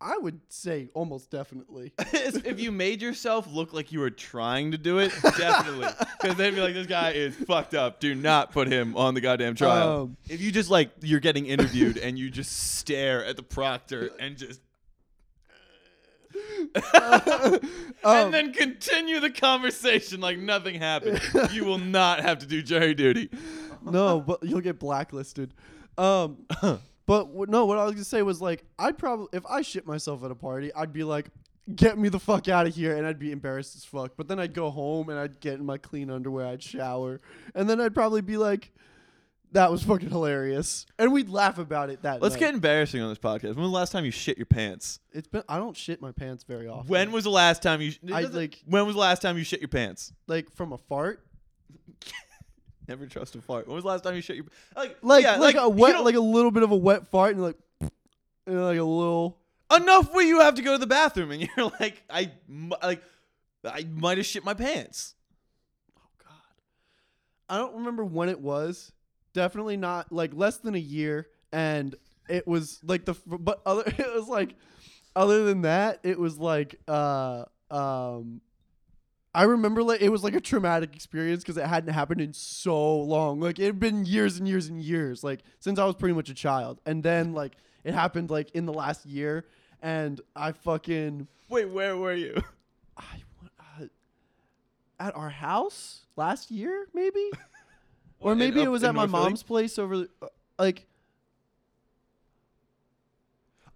I 0.00 0.16
would 0.16 0.40
say 0.48 0.90
almost 0.94 1.30
definitely. 1.30 1.92
if 1.98 2.60
you 2.60 2.70
made 2.70 3.02
yourself 3.02 3.48
look 3.52 3.72
like 3.72 3.90
you 3.90 3.98
were 4.00 4.10
trying 4.10 4.70
to 4.70 4.78
do 4.78 4.98
it, 4.98 5.12
definitely. 5.22 5.88
Because 6.20 6.36
they'd 6.36 6.54
be 6.54 6.60
like, 6.60 6.74
this 6.74 6.86
guy 6.86 7.10
is 7.10 7.34
fucked 7.34 7.74
up. 7.74 7.98
Do 7.98 8.14
not 8.14 8.52
put 8.52 8.68
him 8.68 8.96
on 8.96 9.14
the 9.14 9.20
goddamn 9.20 9.56
trial. 9.56 10.02
Um, 10.02 10.16
if 10.28 10.40
you 10.40 10.52
just 10.52 10.70
like, 10.70 10.90
you're 11.00 11.20
getting 11.20 11.46
interviewed 11.46 11.98
and 11.98 12.16
you 12.18 12.30
just 12.30 12.76
stare 12.78 13.24
at 13.24 13.36
the 13.36 13.42
proctor 13.42 14.10
and 14.18 14.36
just. 14.36 14.60
Um, 18.04 18.16
and 18.26 18.34
then 18.34 18.52
continue 18.52 19.18
the 19.18 19.30
conversation 19.30 20.20
like 20.20 20.38
nothing 20.38 20.76
happened. 20.76 21.20
you 21.50 21.64
will 21.64 21.78
not 21.78 22.20
have 22.20 22.38
to 22.38 22.46
do 22.46 22.62
jury 22.62 22.94
duty. 22.94 23.28
no, 23.82 24.20
but 24.20 24.44
you'll 24.44 24.60
get 24.60 24.78
blacklisted. 24.78 25.52
Um, 25.96 26.46
but 27.08 27.24
w- 27.24 27.46
no, 27.50 27.64
what 27.64 27.78
I 27.78 27.84
was 27.84 27.94
gonna 27.94 28.04
say 28.04 28.22
was 28.22 28.40
like 28.40 28.62
I'd 28.78 28.96
probably 28.98 29.26
if 29.32 29.44
I 29.46 29.62
shit 29.62 29.84
myself 29.86 30.22
at 30.22 30.30
a 30.30 30.36
party, 30.36 30.72
I'd 30.74 30.92
be 30.92 31.02
like, 31.02 31.30
"Get 31.74 31.98
me 31.98 32.08
the 32.08 32.20
fuck 32.20 32.46
out 32.48 32.68
of 32.68 32.74
here," 32.76 32.96
and 32.96 33.04
I'd 33.06 33.18
be 33.18 33.32
embarrassed 33.32 33.74
as 33.74 33.84
fuck. 33.84 34.12
But 34.16 34.28
then 34.28 34.38
I'd 34.38 34.54
go 34.54 34.70
home 34.70 35.08
and 35.08 35.18
I'd 35.18 35.40
get 35.40 35.54
in 35.54 35.66
my 35.66 35.78
clean 35.78 36.10
underwear, 36.10 36.46
I'd 36.46 36.62
shower, 36.62 37.20
and 37.54 37.68
then 37.68 37.80
I'd 37.80 37.94
probably 37.94 38.20
be 38.20 38.36
like, 38.36 38.70
"That 39.52 39.70
was 39.72 39.82
fucking 39.82 40.10
hilarious," 40.10 40.84
and 40.98 41.12
we'd 41.12 41.28
laugh 41.30 41.58
about 41.58 41.88
it 41.90 42.02
that. 42.02 42.20
Let's 42.22 42.34
night. 42.34 42.40
get 42.40 42.54
embarrassing 42.54 43.00
on 43.00 43.08
this 43.08 43.18
podcast. 43.18 43.54
When 43.54 43.62
was 43.62 43.70
the 43.70 43.76
last 43.76 43.90
time 43.92 44.04
you 44.04 44.10
shit 44.10 44.36
your 44.36 44.46
pants? 44.46 45.00
It's 45.12 45.26
been 45.28 45.42
I 45.48 45.56
don't 45.58 45.76
shit 45.76 46.00
my 46.02 46.12
pants 46.12 46.44
very 46.44 46.68
often. 46.68 46.88
When 46.88 47.10
was 47.10 47.24
the 47.24 47.30
last 47.30 47.62
time 47.62 47.80
you? 47.80 47.90
sh- 47.92 47.98
I, 48.12 48.20
like- 48.22 48.62
When 48.66 48.84
was 48.86 48.94
the 48.94 49.00
last 49.00 49.22
time 49.22 49.38
you 49.38 49.44
shit 49.44 49.60
your 49.60 49.68
pants? 49.68 50.12
like 50.26 50.50
from 50.54 50.72
a 50.72 50.78
fart? 50.78 51.24
Never 52.88 53.06
trust 53.06 53.36
a 53.36 53.42
fart. 53.42 53.66
When 53.66 53.74
was 53.74 53.84
the 53.84 53.90
last 53.90 54.02
time 54.02 54.14
you 54.14 54.22
shit 54.22 54.36
your 54.36 54.46
like 54.74 54.96
Like 55.02 55.22
yeah, 55.22 55.36
like, 55.36 55.56
a 55.56 55.68
wet 55.68 56.02
like 56.02 56.14
a 56.14 56.20
little 56.20 56.50
bit 56.50 56.62
of 56.62 56.70
a 56.70 56.76
wet 56.76 57.06
fart 57.06 57.34
and 57.34 57.42
like 57.42 57.56
and 57.80 58.64
like 58.64 58.78
a 58.78 58.82
little 58.82 59.38
enough 59.74 60.12
where 60.12 60.24
you 60.24 60.40
have 60.40 60.54
to 60.54 60.62
go 60.62 60.72
to 60.72 60.78
the 60.78 60.86
bathroom 60.86 61.30
and 61.30 61.42
you're 61.56 61.70
like 61.78 62.02
I 62.08 62.32
like 62.82 63.02
I 63.64 63.86
might 63.92 64.16
have 64.16 64.26
shit 64.26 64.42
my 64.42 64.54
pants. 64.54 65.14
Oh 65.98 66.08
God, 66.18 66.30
I 67.50 67.58
don't 67.58 67.76
remember 67.76 68.04
when 68.04 68.30
it 68.30 68.40
was. 68.40 68.90
Definitely 69.34 69.76
not 69.76 70.10
like 70.10 70.32
less 70.34 70.56
than 70.56 70.74
a 70.74 70.78
year, 70.78 71.28
and 71.52 71.94
it 72.28 72.46
was 72.46 72.80
like 72.82 73.04
the 73.04 73.14
but 73.26 73.60
other 73.66 73.82
it 73.86 74.14
was 74.14 74.28
like 74.28 74.54
other 75.14 75.44
than 75.44 75.62
that 75.62 76.00
it 76.02 76.18
was 76.18 76.38
like 76.38 76.76
uh 76.88 77.44
um. 77.70 78.40
I 79.38 79.44
remember 79.44 79.84
like 79.84 80.00
it 80.00 80.08
was 80.08 80.24
like 80.24 80.34
a 80.34 80.40
traumatic 80.40 80.96
experience 80.96 81.44
because 81.44 81.56
it 81.56 81.64
hadn't 81.64 81.94
happened 81.94 82.20
in 82.20 82.32
so 82.32 82.98
long. 82.98 83.38
Like 83.38 83.60
it 83.60 83.66
had 83.66 83.78
been 83.78 84.04
years 84.04 84.36
and 84.36 84.48
years 84.48 84.66
and 84.66 84.80
years, 84.82 85.22
like 85.22 85.44
since 85.60 85.78
I 85.78 85.84
was 85.84 85.94
pretty 85.94 86.14
much 86.14 86.28
a 86.28 86.34
child. 86.34 86.80
And 86.84 87.04
then 87.04 87.34
like 87.34 87.54
it 87.84 87.94
happened 87.94 88.30
like 88.30 88.50
in 88.50 88.66
the 88.66 88.72
last 88.72 89.06
year, 89.06 89.46
and 89.80 90.20
I 90.34 90.50
fucking 90.50 91.28
Wait, 91.48 91.66
where 91.70 91.96
were 91.96 92.14
you? 92.14 92.42
I 92.96 93.04
uh, 93.80 93.84
at 94.98 95.14
our 95.14 95.30
house 95.30 96.00
last 96.16 96.50
year, 96.50 96.88
maybe, 96.92 97.30
or 98.18 98.32
in- 98.32 98.38
maybe 98.38 98.60
it 98.62 98.66
up 98.66 98.72
was 98.72 98.82
in 98.82 98.88
at 98.88 98.94
my 98.96 99.02
North 99.02 99.12
Philly? 99.12 99.22
mom's 99.22 99.42
place 99.44 99.78
over. 99.78 99.98
The, 99.98 100.08
uh, 100.20 100.26
like 100.58 100.84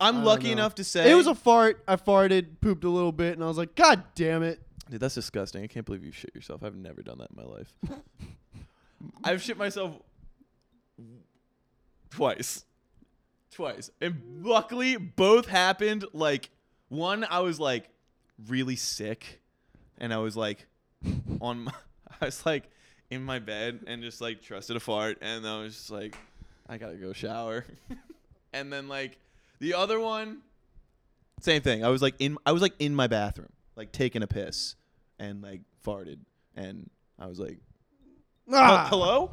I 0.01 0.09
I'm 0.09 0.17
don't 0.17 0.25
lucky 0.25 0.47
know. 0.49 0.53
enough 0.55 0.75
to 0.77 0.85
say 0.85 1.09
it 1.09 1.15
was 1.15 1.29
a 1.29 1.35
fart. 1.37 1.85
I 1.87 1.95
farted, 1.95 2.61
pooped 2.61 2.83
a 2.83 2.89
little 2.91 3.13
bit, 3.13 3.35
and 3.35 3.45
I 3.45 3.47
was 3.47 3.59
like, 3.59 3.77
"God 3.77 4.03
damn 4.17 4.43
it!" 4.43 4.61
Dude, 4.91 5.01
that's 5.01 5.15
disgusting. 5.15 5.63
I 5.63 5.67
can't 5.67 5.87
believe 5.87 6.05
you 6.05 6.13
shit 6.13 6.35
yourself. 6.35 6.63
I've 6.63 6.75
never 6.75 7.03
done 7.03 7.19
that 7.19 7.31
in 7.31 7.37
my 7.37 7.45
life. 7.45 7.73
I've 9.25 9.43
shit 9.43 9.57
myself 9.57 9.93
twice. 12.11 12.65
Twice. 13.53 13.91
And 14.01 14.43
luckily 14.43 14.97
both 14.97 15.47
happened 15.47 16.05
like 16.13 16.51
one 16.89 17.25
I 17.29 17.41
was 17.41 17.59
like 17.61 17.89
really 18.49 18.77
sick 18.77 19.41
and 19.99 20.13
I 20.13 20.19
was 20.19 20.37
like 20.37 20.67
on 21.41 21.65
my 21.65 21.73
I 22.21 22.27
was 22.27 22.45
like 22.45 22.65
in 23.11 23.23
my 23.23 23.39
bed 23.39 23.81
and 23.87 24.03
just 24.03 24.21
like 24.21 24.43
trusted 24.43 24.77
a 24.77 24.81
fart 24.81 25.19
and 25.21 25.47
I 25.47 25.61
was 25.63 25.75
just 25.75 25.91
like 25.91 26.17
I 26.69 26.79
got 26.79 26.91
to 26.91 26.97
go 26.97 27.13
shower. 27.13 27.67
and 28.53 28.73
then 28.73 28.89
like 28.89 29.19
the 29.59 29.75
other 29.75 30.01
one 30.01 30.43
same 31.41 31.63
thing. 31.63 31.85
I 31.85 31.89
was 31.89 32.03
like 32.03 32.15
in 32.19 32.39
I 32.47 32.53
was 32.53 32.63
like 32.63 32.75
in 32.79 32.95
my 32.95 33.07
bathroom, 33.07 33.53
like 33.77 33.93
taking 33.93 34.23
a 34.23 34.27
piss 34.27 34.77
and 35.19 35.43
like 35.43 35.61
farted 35.85 36.19
and 36.57 36.91
I 37.19 37.27
was 37.27 37.39
like 37.39 37.59
Ah! 38.53 38.87
hello? 38.91 39.31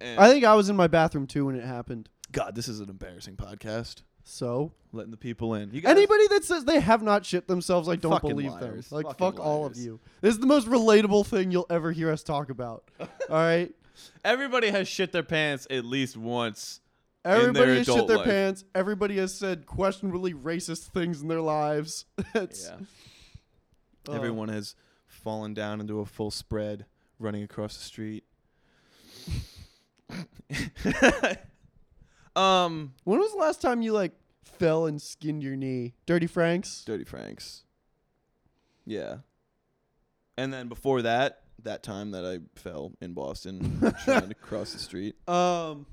And 0.00 0.18
I 0.18 0.28
think 0.28 0.44
I 0.44 0.54
was 0.54 0.68
in 0.68 0.76
my 0.76 0.88
bathroom 0.88 1.26
too 1.26 1.46
when 1.46 1.56
it 1.56 1.64
happened. 1.64 2.08
God, 2.32 2.54
this 2.54 2.68
is 2.68 2.80
an 2.80 2.90
embarrassing 2.90 3.36
podcast. 3.36 4.02
So 4.24 4.72
Letting 4.94 5.10
the 5.10 5.16
people 5.16 5.54
in. 5.54 5.70
You 5.72 5.80
guys, 5.80 5.96
anybody 5.96 6.28
that 6.28 6.44
says 6.44 6.66
they 6.66 6.78
have 6.78 7.02
not 7.02 7.24
shit 7.24 7.48
themselves, 7.48 7.88
I 7.88 7.96
don't 7.96 8.20
believe 8.20 8.50
liars. 8.52 8.88
them. 8.90 8.96
Like 8.96 9.06
Fucking 9.06 9.18
fuck 9.18 9.40
all 9.40 9.64
of 9.64 9.76
you. 9.76 10.00
This 10.20 10.34
is 10.34 10.40
the 10.40 10.46
most 10.46 10.68
relatable 10.68 11.26
thing 11.26 11.50
you'll 11.50 11.66
ever 11.70 11.92
hear 11.92 12.10
us 12.10 12.22
talk 12.22 12.50
about. 12.50 12.84
all 13.00 13.08
right. 13.30 13.72
everybody 14.22 14.68
has 14.68 14.86
shit 14.86 15.12
their 15.12 15.22
pants 15.22 15.66
at 15.70 15.86
least 15.86 16.18
once. 16.18 16.80
Everybody 17.24 17.78
has 17.78 17.86
shit 17.86 18.06
their 18.06 18.18
life. 18.18 18.26
pants. 18.26 18.64
Everybody 18.74 19.16
has 19.16 19.34
said 19.34 19.64
questionably 19.64 20.34
racist 20.34 20.88
things 20.88 21.22
in 21.22 21.28
their 21.28 21.40
lives. 21.40 22.04
It's, 22.34 22.68
Yeah. 22.68 22.84
Uh, 24.08 24.12
Everyone 24.12 24.48
has 24.48 24.74
fallen 25.06 25.54
down 25.54 25.80
into 25.80 26.00
a 26.00 26.06
full 26.06 26.30
spread 26.30 26.86
running 27.18 27.42
across 27.42 27.76
the 27.76 27.82
street. 27.84 28.24
um, 32.36 32.94
When 33.04 33.18
was 33.20 33.32
the 33.32 33.38
last 33.38 33.60
time 33.62 33.82
you 33.82 33.92
like 33.92 34.12
fell 34.42 34.86
and 34.86 35.00
skinned 35.00 35.42
your 35.42 35.56
knee? 35.56 35.94
Dirty 36.06 36.26
Franks. 36.26 36.82
Dirty 36.84 37.04
Franks. 37.04 37.64
Yeah. 38.86 39.18
And 40.36 40.52
then 40.52 40.68
before 40.68 41.02
that, 41.02 41.42
that 41.62 41.82
time 41.82 42.10
that 42.12 42.24
I 42.24 42.40
fell 42.58 42.92
in 43.00 43.12
Boston 43.12 43.80
trying 44.04 44.28
to 44.28 44.34
cross 44.34 44.72
the 44.72 44.78
street. 44.78 45.16
Um. 45.28 45.86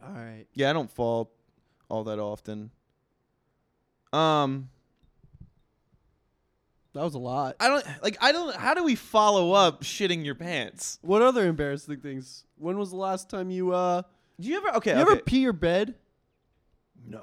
All 0.00 0.14
right. 0.14 0.46
Yeah, 0.54 0.70
I 0.70 0.72
don't 0.72 0.90
fall 0.90 1.32
all 1.88 2.04
that 2.04 2.18
often. 2.18 2.70
Um, 4.12 4.70
That 6.94 7.04
was 7.04 7.14
a 7.14 7.18
lot. 7.18 7.56
I 7.60 7.68
don't 7.68 7.84
like. 8.02 8.16
I 8.20 8.32
don't. 8.32 8.54
How 8.56 8.74
do 8.74 8.82
we 8.82 8.94
follow 8.94 9.52
up 9.52 9.82
shitting 9.84 10.24
your 10.24 10.34
pants? 10.34 10.98
What 11.02 11.22
other 11.22 11.46
embarrassing 11.46 12.00
things? 12.00 12.44
When 12.56 12.78
was 12.78 12.90
the 12.90 12.96
last 12.96 13.28
time 13.30 13.50
you 13.50 13.72
uh 13.72 14.02
Do 14.40 14.48
you 14.48 14.56
ever? 14.56 14.76
Okay. 14.76 14.92
you 14.96 15.02
okay. 15.02 15.12
ever 15.12 15.20
pee 15.20 15.40
your 15.40 15.52
bed? 15.52 15.94
No. 17.06 17.22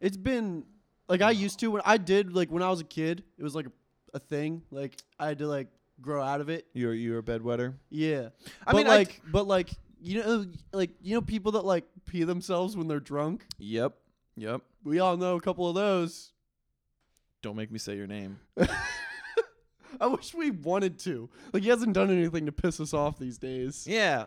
It's 0.00 0.16
been 0.16 0.64
like 1.08 1.22
I 1.22 1.30
used 1.30 1.60
to 1.60 1.70
when 1.70 1.82
I 1.84 1.96
did 1.96 2.32
like 2.34 2.50
when 2.50 2.62
I 2.62 2.70
was 2.70 2.80
a 2.80 2.84
kid. 2.84 3.22
It 3.38 3.42
was 3.42 3.54
like 3.54 3.66
a, 3.66 3.72
a 4.14 4.18
thing. 4.18 4.62
Like 4.70 4.96
I 5.18 5.28
had 5.28 5.38
to 5.38 5.46
like 5.46 5.68
grow 6.00 6.22
out 6.22 6.40
of 6.40 6.48
it. 6.48 6.66
You're 6.72 6.94
you're 6.94 7.18
a 7.18 7.22
bedwetter. 7.22 7.74
Yeah. 7.90 8.28
I 8.66 8.72
but 8.72 8.76
mean, 8.76 8.86
I- 8.86 8.96
like, 8.96 9.20
but 9.30 9.46
like, 9.46 9.70
you 10.00 10.22
know, 10.22 10.46
like 10.72 10.90
you 11.02 11.14
know, 11.14 11.20
people 11.22 11.52
that 11.52 11.64
like 11.64 11.84
pee 12.06 12.24
themselves 12.24 12.76
when 12.76 12.88
they're 12.88 13.00
drunk. 13.00 13.44
Yep. 13.58 13.94
Yep. 14.36 14.62
We 14.82 14.98
all 14.98 15.16
know 15.16 15.36
a 15.36 15.40
couple 15.40 15.68
of 15.68 15.74
those. 15.74 16.32
Don't 17.44 17.56
make 17.56 17.70
me 17.70 17.78
say 17.78 17.94
your 17.94 18.06
name. 18.06 18.38
I 20.00 20.06
wish 20.06 20.32
we 20.34 20.50
wanted 20.50 20.98
to. 21.00 21.28
Like 21.52 21.62
he 21.62 21.68
hasn't 21.68 21.92
done 21.92 22.10
anything 22.10 22.46
to 22.46 22.52
piss 22.52 22.80
us 22.80 22.94
off 22.94 23.18
these 23.18 23.36
days. 23.36 23.86
Yeah. 23.86 24.24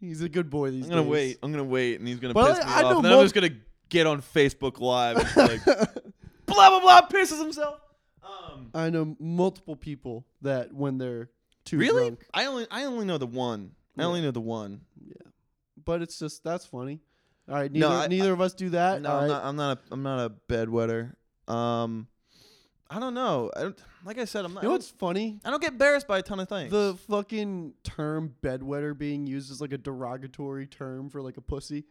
He's 0.00 0.22
a 0.22 0.30
good 0.30 0.48
boy 0.48 0.70
these 0.70 0.84
I'm 0.84 0.90
gonna 0.90 1.02
wait. 1.02 1.38
I'm 1.42 1.50
gonna 1.52 1.62
wait, 1.62 1.98
and 1.98 2.08
he's 2.08 2.18
gonna 2.18 2.32
But 2.32 2.56
piss 2.56 2.66
me 2.66 2.72
I 2.72 2.80
know 2.82 2.88
off. 2.88 2.96
And 2.96 3.04
then 3.04 3.10
mul- 3.10 3.20
I'm 3.20 3.24
just 3.26 3.34
gonna 3.34 3.50
get 3.90 4.06
on 4.06 4.22
Facebook 4.22 4.80
Live 4.80 5.18
and 5.18 5.28
be 5.34 5.40
like 5.58 5.64
blah 6.46 6.70
blah 6.70 6.80
blah 6.80 7.02
pisses 7.08 7.38
himself. 7.38 7.80
Um, 8.22 8.70
I 8.74 8.88
know 8.88 9.14
multiple 9.20 9.76
people 9.76 10.24
that 10.40 10.72
when 10.72 10.96
they're 10.96 11.28
too 11.66 11.76
really? 11.76 12.04
drunk. 12.08 12.26
I 12.32 12.46
only 12.46 12.66
I 12.70 12.84
only 12.84 13.04
know 13.04 13.18
the 13.18 13.26
one. 13.26 13.72
I 13.98 14.04
only 14.04 14.22
know 14.22 14.30
the 14.30 14.40
one. 14.40 14.80
Yeah. 15.06 15.12
But 15.84 16.00
it's 16.00 16.18
just 16.18 16.42
that's 16.42 16.64
funny. 16.64 17.00
All 17.46 17.56
right, 17.56 17.70
No, 17.70 17.90
neither 17.90 18.00
I- 18.02 18.06
neither 18.08 18.32
of 18.32 18.40
us 18.40 18.54
do 18.54 18.70
that. 18.70 19.02
no, 19.02 19.10
All 19.10 19.16
I'm 19.16 19.22
right. 19.22 19.28
not. 19.28 19.44
I'm 19.44 19.56
not. 19.56 19.78
A, 19.78 19.80
I'm 19.92 20.02
not 20.02 20.18
a 20.24 20.32
bedwetter. 20.50 21.12
Um, 21.46 22.08
I 22.90 23.00
don't 23.00 23.14
know. 23.14 23.50
I 23.56 23.62
don't, 23.62 23.78
like 24.04 24.18
I 24.18 24.24
said, 24.26 24.44
I'm 24.44 24.52
not. 24.54 24.62
You 24.62 24.68
know 24.68 24.74
what's 24.74 24.90
funny? 24.90 25.40
I 25.44 25.50
don't 25.50 25.60
get 25.60 25.72
embarrassed 25.72 26.06
by 26.06 26.18
a 26.18 26.22
ton 26.22 26.38
of 26.40 26.48
things. 26.48 26.70
The 26.70 26.96
fucking 27.08 27.74
term 27.82 28.34
bedwetter 28.42 28.96
being 28.96 29.26
used 29.26 29.50
as 29.50 29.60
like 29.60 29.72
a 29.72 29.78
derogatory 29.78 30.66
term 30.66 31.08
for 31.08 31.22
like 31.22 31.36
a 31.36 31.40
pussy. 31.40 31.84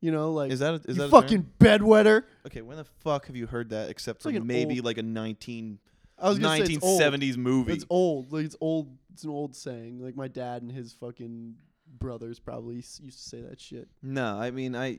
You 0.00 0.12
know, 0.12 0.32
like 0.32 0.52
is 0.52 0.60
that 0.60 0.74
a, 0.74 0.76
is 0.76 0.82
you 0.88 0.94
that 0.94 1.04
a 1.06 1.08
fucking 1.10 1.42
term? 1.58 1.80
bedwetter. 1.80 2.24
okay? 2.46 2.60
When 2.62 2.76
the 2.76 2.84
fuck 2.84 3.26
have 3.26 3.34
you 3.36 3.46
heard 3.46 3.70
that 3.70 3.90
except 3.90 4.22
for 4.22 4.30
like 4.30 4.42
maybe 4.42 4.76
old- 4.78 4.84
like 4.84 4.98
a 4.98 5.02
19 5.02 5.78
I 6.20 6.28
was 6.28 6.38
old. 6.38 6.60
1970s 6.60 7.36
movie? 7.36 7.72
It's 7.72 7.86
old. 7.90 8.32
Like 8.32 8.44
it's 8.44 8.56
old. 8.60 8.96
It's 9.12 9.24
an 9.24 9.30
old 9.30 9.56
saying. 9.56 9.98
Like 10.00 10.14
my 10.14 10.28
dad 10.28 10.62
and 10.62 10.70
his 10.70 10.92
fucking 10.92 11.54
brothers 11.98 12.38
probably 12.38 12.78
s- 12.78 13.00
used 13.02 13.18
to 13.22 13.28
say 13.28 13.40
that 13.42 13.60
shit. 13.60 13.88
No, 14.02 14.36
I 14.38 14.50
mean 14.52 14.76
I. 14.76 14.98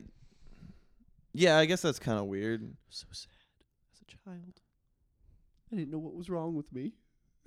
Yeah, 1.32 1.56
I 1.56 1.64
guess 1.66 1.80
that's 1.82 1.98
kind 2.00 2.18
of 2.18 2.26
weird. 2.26 2.74
So 2.90 3.06
sad 3.12 3.28
as 3.94 4.00
a 4.02 4.04
child. 4.28 4.60
I 5.72 5.76
didn't 5.76 5.90
know 5.90 5.98
what 5.98 6.14
was 6.14 6.28
wrong 6.28 6.54
with 6.54 6.72
me. 6.72 6.92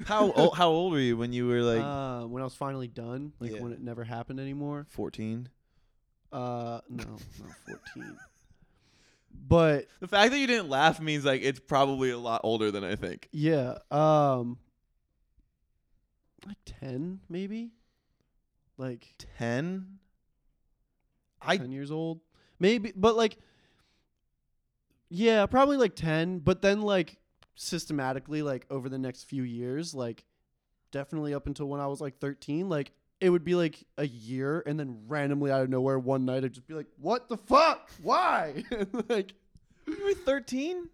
How 0.05 0.31
old, 0.35 0.55
how 0.57 0.69
old 0.69 0.93
were 0.93 0.99
you 0.99 1.17
when 1.17 1.33
you 1.33 1.47
were 1.47 1.61
like 1.61 1.81
uh, 1.83 2.21
when 2.27 2.41
I 2.41 2.45
was 2.45 2.55
finally 2.55 2.87
done, 2.87 3.33
like 3.39 3.51
Yeah. 3.51 3.61
when 3.61 3.71
it 3.73 3.81
never 3.81 4.03
happened 4.03 4.39
anymore. 4.39 4.85
14? 4.89 5.49
Uh, 6.31 6.79
no, 6.89 7.03
not 7.03 7.19
fourteen. 7.67 8.17
But 9.47 9.87
The 9.99 10.07
fact 10.07 10.31
that 10.31 10.39
you 10.39 10.47
didn't 10.47 10.69
laugh 10.69 10.99
means 10.99 11.25
like 11.25 11.41
it's 11.43 11.59
probably 11.59 12.09
a 12.11 12.17
lot 12.17 12.41
older 12.43 12.71
than 12.71 12.83
I 12.83 12.95
think. 12.95 13.27
yeah, 13.31 13.77
um, 13.91 14.57
like 16.47 16.57
ten 16.65 17.19
maybe, 17.29 17.71
like 18.77 19.13
10? 19.37 19.99
I 21.41 21.57
ten 21.57 21.71
years 21.71 21.91
old, 21.91 22.21
maybe. 22.59 22.93
But 22.95 23.15
like, 23.15 23.37
yeah, 25.09 25.45
probably 25.45 25.77
like 25.77 25.95
ten. 25.95 26.39
But 26.39 26.61
then 26.61 26.81
like 26.81 27.17
systematically, 27.55 28.41
like 28.41 28.65
over 28.69 28.89
the 28.89 28.97
next 28.97 29.23
few 29.23 29.43
years, 29.43 29.93
like 29.93 30.25
definitely 30.91 31.33
up 31.33 31.47
until 31.47 31.67
when 31.67 31.79
I 31.79 31.87
was 31.87 32.01
like 32.01 32.19
thirteen, 32.19 32.69
like. 32.69 32.91
It 33.21 33.29
would 33.29 33.45
be 33.45 33.55
like 33.55 33.81
a 33.97 34.05
year, 34.05 34.61
and 34.65 34.77
then 34.77 35.03
randomly 35.07 35.49
out 35.49 35.61
of 35.61 35.69
nowhere, 35.69 35.97
one 35.97 36.25
night, 36.25 36.43
I'd 36.43 36.51
just 36.51 36.67
be 36.67 36.73
like, 36.73 36.87
"What 36.97 37.29
the 37.29 37.37
fuck? 37.37 37.89
Why?" 38.01 38.65
like, 39.07 39.33
you 39.87 40.03
were 40.03 40.13
13? 40.13 40.89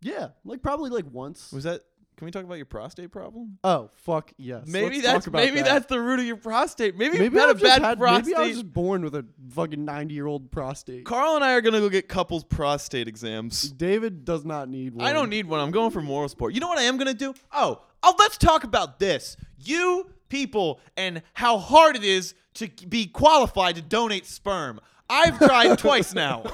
yeah, 0.00 0.28
like 0.44 0.62
probably 0.62 0.90
like 0.90 1.04
once. 1.12 1.52
Was 1.52 1.64
that 1.64 1.82
Can 2.20 2.26
we 2.26 2.32
talk 2.32 2.44
about 2.44 2.56
your 2.58 2.66
prostate 2.66 3.10
problem? 3.10 3.56
Oh 3.64 3.88
fuck 3.94 4.30
yes. 4.36 4.66
Maybe 4.66 4.96
Let's 5.00 5.24
talk 5.24 5.32
that's 5.32 5.32
maybe 5.32 5.62
that. 5.62 5.64
that's 5.64 5.86
the 5.86 5.98
root 5.98 6.20
of 6.20 6.26
your 6.26 6.36
prostate. 6.36 6.94
Maybe, 6.94 7.18
maybe 7.18 7.40
I've 7.40 7.48
a 7.48 7.54
bad 7.54 7.80
had, 7.80 7.98
prostate. 7.98 8.26
maybe 8.26 8.36
I 8.36 8.40
was 8.48 8.56
just 8.58 8.70
born 8.74 9.02
with 9.02 9.14
a 9.14 9.24
fucking 9.54 9.82
ninety 9.82 10.16
year 10.16 10.26
old 10.26 10.50
prostate. 10.50 11.06
Karl 11.06 11.36
and 11.36 11.42
I 11.42 11.54
are 11.54 11.62
gonna 11.62 11.80
go 11.80 11.88
get 11.88 12.08
couples 12.08 12.44
prostate 12.44 13.08
exams. 13.08 13.70
David 13.72 14.26
does 14.26 14.44
not 14.44 14.68
need 14.68 14.96
one. 14.96 15.06
I 15.06 15.14
don't 15.14 15.30
need 15.30 15.46
one. 15.46 15.60
I'm 15.60 15.70
going 15.70 15.92
for 15.92 16.02
moral 16.02 16.28
support. 16.28 16.52
You 16.52 16.60
know 16.60 16.68
what 16.68 16.76
I 16.76 16.82
am 16.82 16.98
gonna 16.98 17.14
do? 17.14 17.32
Oh, 17.52 17.80
oh, 18.02 18.14
let's 18.18 18.36
talk 18.36 18.64
about 18.64 18.98
this. 18.98 19.38
You 19.56 20.10
people 20.28 20.78
and 20.98 21.22
how 21.32 21.56
hard 21.56 21.96
it 21.96 22.04
is 22.04 22.34
to 22.56 22.68
be 22.86 23.06
qualified 23.06 23.76
to 23.76 23.82
donate 23.82 24.26
sperm. 24.26 24.78
I've 25.08 25.38
tried 25.38 25.78
twice 25.78 26.12
now. 26.12 26.44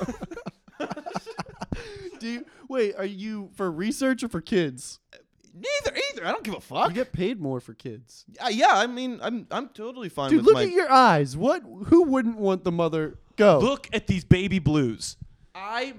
Do 2.20 2.28
you 2.28 2.44
wait? 2.68 2.94
Are 2.96 3.04
you 3.04 3.50
for 3.54 3.70
research 3.70 4.22
or 4.22 4.28
for 4.28 4.40
kids? 4.40 4.98
Uh, 5.12 5.18
Neither, 5.56 5.96
either. 6.12 6.26
I 6.26 6.32
don't 6.32 6.44
give 6.44 6.54
a 6.54 6.60
fuck. 6.60 6.90
You 6.90 6.94
get 6.94 7.12
paid 7.12 7.40
more 7.40 7.60
for 7.60 7.72
kids. 7.72 8.26
Uh, 8.38 8.48
yeah, 8.50 8.72
I 8.72 8.86
mean, 8.86 9.18
I'm 9.22 9.46
I'm 9.50 9.68
totally 9.70 10.10
fine 10.10 10.30
Dude, 10.30 10.38
with 10.40 10.46
look 10.46 10.54
my. 10.56 10.64
at 10.64 10.70
your 10.70 10.90
eyes. 10.90 11.36
What? 11.36 11.62
Who 11.86 12.02
wouldn't 12.04 12.36
want 12.36 12.64
the 12.64 12.72
mother? 12.72 13.18
Go. 13.36 13.58
Look 13.58 13.88
at 13.92 14.06
these 14.06 14.24
baby 14.24 14.58
blues. 14.58 15.16
I. 15.54 15.94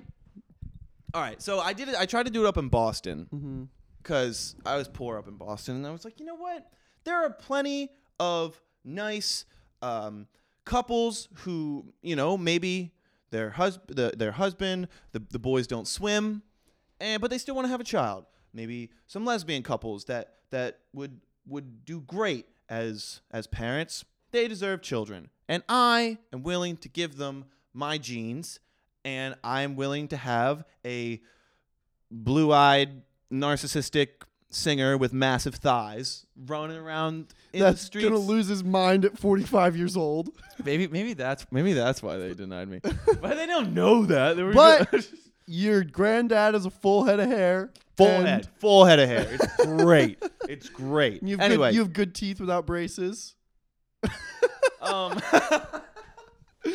All 1.14 1.22
right, 1.22 1.42
so 1.42 1.60
I 1.60 1.74
did 1.74 1.90
it. 1.90 1.96
I 1.98 2.06
tried 2.06 2.28
to 2.28 2.32
do 2.32 2.46
it 2.46 2.48
up 2.48 2.58
in 2.58 2.68
Boston 2.70 3.70
because 4.04 4.56
I 4.66 4.78
was 4.78 4.88
poor 4.88 5.18
up 5.18 5.28
in 5.28 5.36
Boston, 5.36 5.78
and 5.78 5.88
I 5.88 5.92
was 5.92 6.06
like, 6.06 6.20
you 6.20 6.26
know 6.26 6.36
what? 6.36 6.70
There 7.06 7.16
are 7.16 7.32
plenty 7.32 7.90
of 8.20 8.62
nice 8.84 9.46
um, 9.82 10.28
couples 10.66 11.30
who, 11.40 11.86
you 12.02 12.16
know, 12.16 12.38
maybe 12.38 12.94
their 13.32 13.50
husband, 13.50 13.98
the, 13.98 14.14
their 14.16 14.34
husband, 14.34 14.90
the, 15.14 15.24
the 15.32 15.40
boys 15.40 15.66
don't 15.66 15.88
swim, 15.88 16.44
and 17.00 17.22
but 17.22 17.32
they 17.32 17.38
still 17.38 17.56
want 17.56 17.66
to 17.66 17.70
have 17.70 17.82
a 17.82 17.86
child. 17.86 18.26
Maybe 18.58 18.90
some 19.06 19.24
lesbian 19.24 19.62
couples 19.62 20.06
that 20.06 20.34
that 20.50 20.80
would 20.92 21.22
would 21.48 21.86
do 21.86 22.02
great 22.02 22.48
as 22.68 23.22
as 23.32 23.46
parents. 23.48 24.04
They 24.32 24.48
deserve 24.48 24.82
children, 24.82 25.30
and 25.48 25.62
I 25.70 26.18
am 26.34 26.42
willing 26.44 26.76
to 26.78 26.90
give 26.90 27.18
them 27.18 27.46
my 27.74 28.00
genes, 28.00 28.60
and 29.06 29.36
I'm 29.44 29.76
willing 29.76 30.08
to 30.10 30.18
have 30.18 30.66
a 30.84 31.22
blue-eyed 32.12 33.04
narcissistic 33.32 34.08
singer 34.50 34.98
with 34.98 35.14
massive 35.14 35.56
thighs 35.56 36.26
running 36.48 36.78
around 36.78 37.28
in 37.54 37.60
the 37.60 37.66
That's 37.66 37.82
streets. 37.82 38.08
gonna 38.08 38.20
lose 38.20 38.48
his 38.48 38.64
mind 38.64 39.06
at 39.06 39.18
45 39.20 39.76
years 39.78 39.96
old. 39.98 40.30
Maybe 40.64 40.88
maybe 40.88 41.14
that's 41.14 41.46
maybe 41.52 41.74
that's 41.74 42.02
why 42.02 42.18
they 42.18 42.34
denied 42.34 42.68
me. 42.70 42.80
but 42.82 43.36
they 43.36 43.46
don't 43.46 43.74
know 43.76 44.06
that. 44.08 44.36
They 44.36 44.42
were 44.44 44.54
But- 44.54 44.92
just- 44.92 45.14
Your 45.50 45.84
granddad 45.86 46.56
has 46.56 46.66
a 46.66 46.70
full 46.70 47.06
head 47.06 47.22
of 47.22 47.30
hair. 47.30 47.72
Full 47.98 48.08
and 48.08 48.28
head, 48.28 48.48
full 48.60 48.86
head 48.86 49.00
of 49.00 49.10
hair. 49.10 49.28
It's 49.32 49.56
great. 49.66 50.24
it's 50.48 50.70
great. 50.70 51.24
You 51.24 51.38
have 51.38 51.42
Anyway, 51.42 51.70
good, 51.70 51.76
you 51.76 51.82
have 51.82 51.94
good 51.94 52.16
teeth 52.16 52.40
without 52.40 52.66
braces. 52.66 53.36
um, 54.82 55.20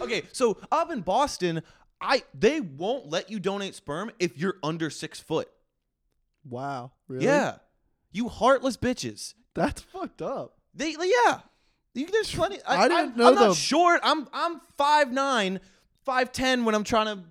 okay, 0.00 0.22
so 0.32 0.58
up 0.70 0.90
in 0.90 1.00
Boston, 1.00 1.62
I 2.00 2.22
they 2.38 2.60
won't 2.60 3.08
let 3.10 3.30
you 3.30 3.38
donate 3.40 3.74
sperm 3.74 4.10
if 4.18 4.38
you're 4.38 4.56
under 4.62 4.90
six 4.90 5.20
foot. 5.20 5.48
Wow. 6.48 6.92
Really? 7.08 7.24
Yeah, 7.26 7.56
you 8.12 8.28
heartless 8.28 8.76
bitches. 8.76 9.34
That's 9.54 9.80
fucked 9.82 10.22
up. 10.22 10.54
They 10.74 10.90
yeah. 11.26 11.40
You, 11.92 12.06
there's 12.06 12.32
plenty. 12.32 12.58
I, 12.64 12.82
I 12.84 12.88
didn't 12.88 13.12
I'm, 13.12 13.16
know 13.16 13.28
I'm 13.28 13.34
not 13.34 13.48
the- 13.48 13.54
short. 13.54 14.00
I'm 14.04 14.28
I'm 14.32 14.60
five 14.78 15.10
nine, 15.12 15.60
five 16.04 16.30
ten 16.32 16.64
when 16.64 16.74
I'm 16.74 16.84
trying 16.84 17.06
to 17.06 17.24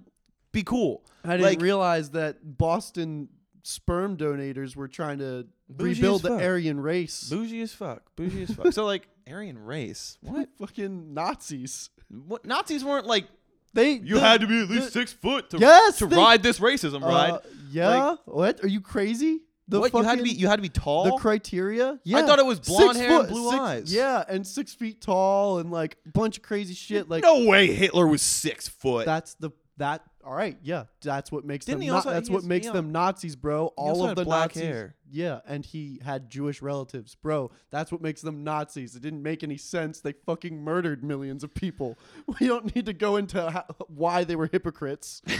be 0.52 0.64
cool. 0.64 1.04
I 1.24 1.32
didn't 1.32 1.44
Like- 1.44 1.62
realize 1.62 2.12
that 2.12 2.38
Boston 2.58 3.30
sperm 3.64 4.18
donators 4.18 4.76
were 4.76 4.88
trying 4.88 5.20
to 5.20 5.48
rebuild 5.78 6.24
the. 6.24 6.32
Aryan 6.34 6.80
race. 6.80 7.30
Bougie 7.30 7.62
as 7.62 7.74
fuck. 7.74 8.16
Bougie 8.16 8.44
as 8.44 8.52
fuck. 8.56 8.74
so 8.74 8.86
like 8.86 9.08
Aryan 9.30 9.60
race. 9.60 10.18
What? 10.22 10.50
Fucking 10.60 11.14
Nazis. 11.14 11.90
What? 12.10 12.46
Nazis 12.46 12.84
weren't 12.84 13.06
like 13.06 13.28
They 13.74 13.92
you 13.94 14.16
the- 14.16 14.22
had 14.22 14.42
to 14.42 14.48
be 14.48 14.62
at 14.64 14.70
least 14.70 14.86
the- 14.86 14.92
six 14.92 15.14
foot 15.14 15.50
to 15.52 15.58
Yes, 15.60 15.98
to 16.00 16.08
they- 16.08 16.16
ride 16.16 16.42
this 16.42 16.60
racism 16.60 17.02
ride. 17.02 17.32
Uh, 17.32 17.40
yeah. 17.70 18.16
what? 18.26 18.64
Are 18.64 18.68
you 18.68 18.82
crazy? 18.82 19.42
The 19.68 19.80
what? 19.80 19.94
You 19.94 20.02
had 20.02 20.18
to 20.18 20.24
be 20.24 20.30
fucking- 20.30 20.42
you 20.42 20.48
had 20.48 20.56
to 20.56 20.62
be 20.64 20.70
tall. 20.70 21.04
the 21.04 21.12
criteria. 21.18 22.00
Yeah, 22.04 22.18
I 22.18 22.22
thought 22.24 22.40
it 22.40 22.46
was 22.48 22.60
blonde 22.60 22.96
Six 22.96 23.06
hair 23.06 23.20
and 23.20 23.28
blue 23.30 23.52
six- 23.52 23.62
eyes. 23.62 23.94
Yeah, 23.94 24.24
and 24.28 24.48
six 24.48 24.74
feet 24.74 25.00
tall 25.00 25.60
and 25.60 25.70
like 25.70 25.98
a 26.08 26.10
bunch 26.10 26.38
of 26.38 26.44
crazy 26.44 26.74
shit. 26.74 27.08
Like 27.08 27.22
no 27.22 27.46
way 27.46 27.68
Hitler 27.68 28.08
was 28.08 28.24
six 28.24 28.68
foot. 28.68 29.06
that's 29.06 29.36
the 29.36 29.52
that. 29.80 30.04
All 30.24 30.34
right, 30.36 30.58
yeah, 30.62 30.84
that's 31.02 31.32
what 31.32 31.44
makes 31.46 31.65
Didn't 31.65 31.80
them. 31.80 31.84
he 31.84 31.89
also- 31.89 32.12
that's 32.12 32.28
he 32.28 32.34
what 32.34 32.44
has- 32.44 32.48
makes 32.48 32.68
he 32.68 32.74
them 32.74 32.92
Nazis, 32.92 33.36
bro. 33.36 33.68
All 33.78 33.89
also 33.89 34.04
of 34.04 34.08
had 34.10 34.18
the 34.18 34.26
black 34.26 34.50
Nazis. 34.56 34.63
hair. 34.63 34.96
Yeah, 35.12 35.39
and 35.48 35.65
he 35.65 36.00
had 36.04 36.30
Jewish 36.30 36.62
relatives, 36.62 37.15
bro. 37.15 37.50
That's 37.72 37.92
what 37.92 38.02
makes 38.02 38.22
them 38.22 38.44
Nazis. 38.44 38.96
It 38.96 39.02
didn't 39.02 39.24
make 39.24 39.44
any 39.44 39.58
sense. 39.58 40.02
They 40.02 40.12
fucking 40.12 40.62
murdered 40.62 41.04
millions 41.04 41.44
of 41.44 41.54
people. 41.54 41.98
We 42.39 42.48
don't 42.48 42.76
need 42.76 42.86
to 42.86 42.94
go 42.94 43.15
into 43.15 43.50
how, 43.50 43.65
why 43.88 44.24
they 44.24 44.36
were 44.36 44.48
hypocrites. 44.52 45.22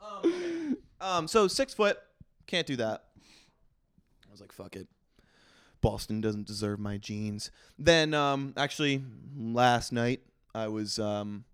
Um, 0.00 0.76
um, 1.00 1.28
so 1.28 1.46
six 1.48 1.72
foot, 1.74 1.98
can't 2.46 2.66
do 2.66 2.76
that. 2.76 3.04
I 4.26 4.30
was 4.30 4.40
like, 4.40 4.52
fuck 4.52 4.76
it. 4.76 4.88
Boston 5.80 6.20
doesn't 6.20 6.46
deserve 6.46 6.78
my 6.78 6.98
genes. 6.98 7.50
Then, 7.78 8.12
um, 8.12 8.52
actually, 8.56 9.02
last 9.36 9.92
night 9.92 10.20
I 10.54 10.68
was, 10.68 10.98
um, 10.98 11.44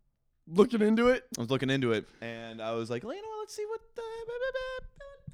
looking 0.48 0.82
into 0.82 1.08
it. 1.08 1.24
I 1.36 1.40
was 1.40 1.50
looking 1.50 1.70
into 1.70 1.92
it, 1.92 2.06
and 2.20 2.60
I 2.62 2.72
was 2.72 2.90
like, 2.90 3.02
you 3.02 3.08
know, 3.08 3.36
let's 3.40 3.54
see 3.54 3.64
what 3.66 3.80
the 3.94 4.02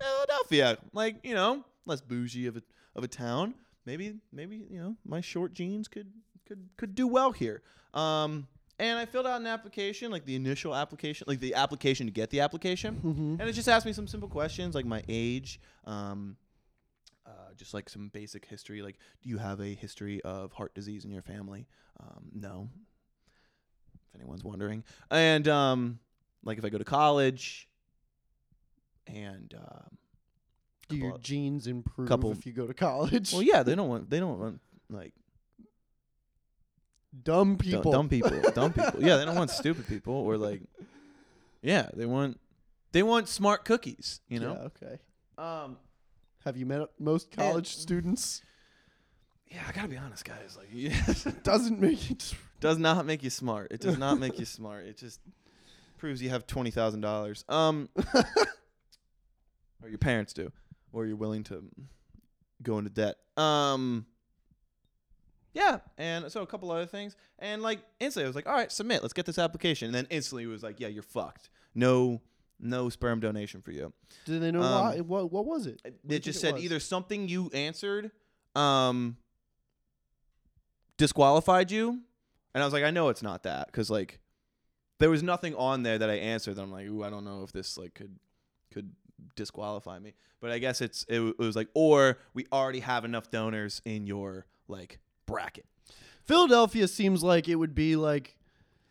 Philadelphia, 0.00 0.78
like 0.92 1.16
you 1.22 1.34
know, 1.34 1.64
less 1.86 2.00
bougie 2.00 2.46
of 2.46 2.56
a 2.56 2.62
of 2.96 3.04
a 3.04 3.08
town. 3.08 3.54
Maybe 3.86 4.14
maybe 4.32 4.66
you 4.70 4.78
know 4.78 4.96
my 5.04 5.20
short 5.20 5.52
jeans 5.54 5.88
could 5.88 6.12
could 6.46 6.68
could 6.76 6.94
do 6.94 7.06
well 7.06 7.32
here. 7.32 7.62
Um, 7.94 8.46
and 8.78 8.98
I 8.98 9.04
filled 9.06 9.26
out 9.26 9.40
an 9.40 9.46
application, 9.46 10.10
like 10.10 10.24
the 10.24 10.34
initial 10.34 10.74
application, 10.74 11.24
like 11.28 11.40
the 11.40 11.54
application 11.54 12.06
to 12.06 12.12
get 12.12 12.30
the 12.30 12.40
application, 12.40 12.96
Mm-hmm. 13.04 13.36
and 13.40 13.42
it 13.42 13.52
just 13.52 13.68
asked 13.68 13.86
me 13.86 13.92
some 13.92 14.08
simple 14.08 14.28
questions 14.28 14.74
like 14.74 14.86
my 14.86 15.02
age, 15.08 15.60
um, 15.84 16.36
uh, 17.26 17.30
just 17.56 17.74
like 17.74 17.88
some 17.88 18.08
basic 18.08 18.44
history, 18.46 18.82
like 18.82 18.96
do 19.22 19.28
you 19.28 19.38
have 19.38 19.60
a 19.60 19.74
history 19.74 20.20
of 20.22 20.52
heart 20.52 20.74
disease 20.74 21.04
in 21.04 21.10
your 21.12 21.22
family? 21.22 21.66
Um, 22.00 22.30
no, 22.34 22.68
if 24.14 24.20
anyone's 24.20 24.44
wondering, 24.44 24.84
and 25.10 25.46
um, 25.48 25.98
like 26.44 26.58
if 26.58 26.64
I 26.64 26.68
go 26.68 26.78
to 26.78 26.84
college, 26.84 27.68
and 29.06 29.54
um, 29.56 29.98
Do 30.88 30.96
your 30.96 31.18
genes 31.18 31.66
improve 31.66 32.08
couple- 32.08 32.32
if 32.32 32.44
you 32.46 32.52
go 32.52 32.66
to 32.66 32.74
college? 32.74 33.32
well, 33.32 33.42
yeah, 33.42 33.62
they 33.62 33.74
don't 33.74 33.88
want 33.88 34.10
they 34.10 34.20
don't 34.20 34.38
want 34.38 34.60
like 34.90 35.12
dumb 37.22 37.56
du- 37.56 37.64
people. 37.64 37.92
dumb 37.92 38.08
people, 38.10 38.30
dumb 38.52 38.72
people. 38.72 39.02
Yeah, 39.02 39.16
they 39.16 39.24
don't 39.24 39.36
want 39.36 39.50
stupid 39.50 39.86
people 39.86 40.14
or 40.14 40.36
like, 40.36 40.62
yeah, 41.62 41.88
they 41.94 42.06
want 42.06 42.38
they 42.92 43.02
want 43.02 43.28
smart 43.28 43.64
cookies. 43.64 44.20
You 44.28 44.40
know. 44.40 44.52
Yeah, 44.52 44.86
okay. 44.88 44.98
Um. 45.38 45.76
Have 46.44 46.56
you 46.56 46.66
met 46.66 46.88
most 46.98 47.30
college 47.30 47.68
students? 47.76 48.42
Yeah, 49.48 49.62
I 49.68 49.70
gotta 49.70 49.86
be 49.86 49.96
honest, 49.96 50.24
guys. 50.24 50.58
Like, 50.58 50.68
yeah, 50.72 51.00
Doesn't 51.44 51.78
make 51.80 52.10
it. 52.10 52.34
Does 52.62 52.78
not 52.78 53.04
make 53.04 53.22
you 53.22 53.28
smart. 53.30 53.72
It 53.72 53.80
does 53.80 53.98
not 53.98 54.18
make 54.18 54.38
you 54.38 54.44
smart. 54.58 54.86
It 54.86 54.96
just 54.96 55.20
proves 55.98 56.22
you 56.22 56.30
have 56.30 56.46
twenty 56.46 56.70
thousand 56.70 57.00
dollars. 57.02 57.44
Um, 57.48 57.88
or 59.82 59.88
your 59.88 59.98
parents 59.98 60.32
do, 60.32 60.50
or 60.92 61.04
you're 61.04 61.16
willing 61.16 61.44
to 61.44 61.64
go 62.62 62.78
into 62.78 62.90
debt. 62.90 63.16
Um, 63.36 64.06
yeah, 65.52 65.80
and 65.98 66.30
so 66.32 66.40
a 66.42 66.46
couple 66.46 66.70
other 66.70 66.86
things, 66.86 67.16
and 67.38 67.60
like 67.60 67.80
instantly, 68.00 68.24
I 68.24 68.28
was 68.28 68.36
like, 68.36 68.46
all 68.46 68.54
right, 68.54 68.72
submit. 68.72 69.02
Let's 69.02 69.12
get 69.12 69.26
this 69.26 69.38
application, 69.38 69.86
and 69.86 69.94
then 69.94 70.06
instantly 70.08 70.44
it 70.44 70.46
was 70.46 70.62
like, 70.62 70.80
yeah, 70.80 70.88
you're 70.88 71.02
fucked. 71.02 71.50
No, 71.74 72.22
no 72.60 72.88
sperm 72.88 73.20
donation 73.20 73.60
for 73.60 73.72
you. 73.72 73.92
Did 74.24 74.40
they 74.40 74.50
know 74.50 74.62
Um, 74.62 74.84
why? 74.84 75.00
What, 75.00 75.32
what 75.32 75.44
was 75.46 75.66
it? 75.66 75.82
It, 75.84 75.98
it 76.08 76.22
just 76.22 76.38
it 76.38 76.40
said 76.40 76.58
either 76.58 76.80
something 76.80 77.28
you 77.28 77.50
answered 77.52 78.10
um 78.54 79.16
disqualified 80.98 81.70
you 81.70 82.00
and 82.54 82.62
i 82.62 82.66
was 82.66 82.72
like 82.72 82.84
i 82.84 82.90
know 82.90 83.08
it's 83.08 83.22
not 83.22 83.42
that 83.42 83.66
because 83.66 83.90
like 83.90 84.20
there 84.98 85.10
was 85.10 85.22
nothing 85.22 85.54
on 85.56 85.82
there 85.82 85.98
that 85.98 86.10
i 86.10 86.14
answered 86.14 86.56
that 86.56 86.62
i'm 86.62 86.72
like 86.72 86.86
ooh 86.86 87.02
i 87.02 87.10
don't 87.10 87.24
know 87.24 87.42
if 87.42 87.52
this 87.52 87.76
like 87.76 87.94
could 87.94 88.16
could 88.70 88.90
disqualify 89.36 89.98
me. 89.98 90.14
But 90.40 90.50
i 90.50 90.58
guess 90.58 90.80
it's 90.80 91.04
it, 91.08 91.16
w- 91.16 91.34
it 91.38 91.42
was 91.42 91.56
like 91.56 91.68
or 91.74 92.18
we 92.34 92.46
already 92.52 92.80
have 92.80 93.04
enough 93.04 93.30
donors 93.30 93.80
in 93.84 94.06
your 94.06 94.46
like 94.68 94.98
bracket. 95.26 95.66
Philadelphia 96.24 96.88
seems 96.88 97.22
like 97.22 97.48
it 97.48 97.56
would 97.56 97.74
be 97.74 97.96
like, 97.96 98.36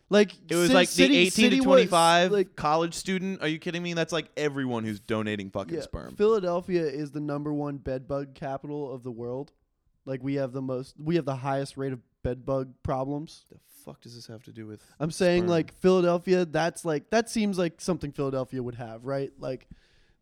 like 0.09 0.33
it 0.49 0.55
was 0.55 0.69
ci- 0.69 0.73
like 0.73 0.87
city- 0.87 1.15
the 1.15 1.21
18 1.21 1.31
city 1.31 1.49
to 1.61 1.67
was, 1.67 1.87
25 1.87 2.31
like 2.31 2.55
college 2.55 2.93
student 2.93 3.41
are 3.41 3.47
you 3.47 3.59
kidding 3.59 3.81
me? 3.83 3.93
That's 3.93 4.13
like 4.13 4.29
everyone 4.37 4.83
who's 4.83 4.99
donating 4.99 5.49
fucking 5.49 5.75
yeah, 5.75 5.81
sperm. 5.81 6.15
Philadelphia 6.15 6.83
is 6.83 7.11
the 7.11 7.21
number 7.21 7.53
one 7.53 7.77
bed 7.77 8.07
bug 8.07 8.33
capital 8.33 8.93
of 8.93 9.03
the 9.03 9.11
world. 9.11 9.51
Like 10.05 10.23
we 10.23 10.35
have 10.35 10.51
the 10.51 10.61
most, 10.61 10.95
we 10.97 11.15
have 11.15 11.25
the 11.25 11.37
highest 11.37 11.77
rate 11.77 11.93
of 11.93 11.99
bed 12.23 12.45
bug 12.45 12.73
problems. 12.83 13.45
the 13.49 13.57
fuck 13.85 14.01
does 14.01 14.15
this 14.15 14.27
have 14.27 14.43
to 14.43 14.51
do 14.51 14.67
with 14.67 14.83
I'm 14.99 15.11
saying 15.11 15.43
sperm? 15.43 15.49
like 15.49 15.73
Philadelphia. 15.73 16.45
That's 16.45 16.85
like 16.85 17.09
that 17.09 17.29
seems 17.29 17.57
like 17.57 17.81
something 17.81 18.11
Philadelphia 18.11 18.61
would 18.61 18.75
have, 18.75 19.05
right? 19.05 19.31
Like 19.39 19.67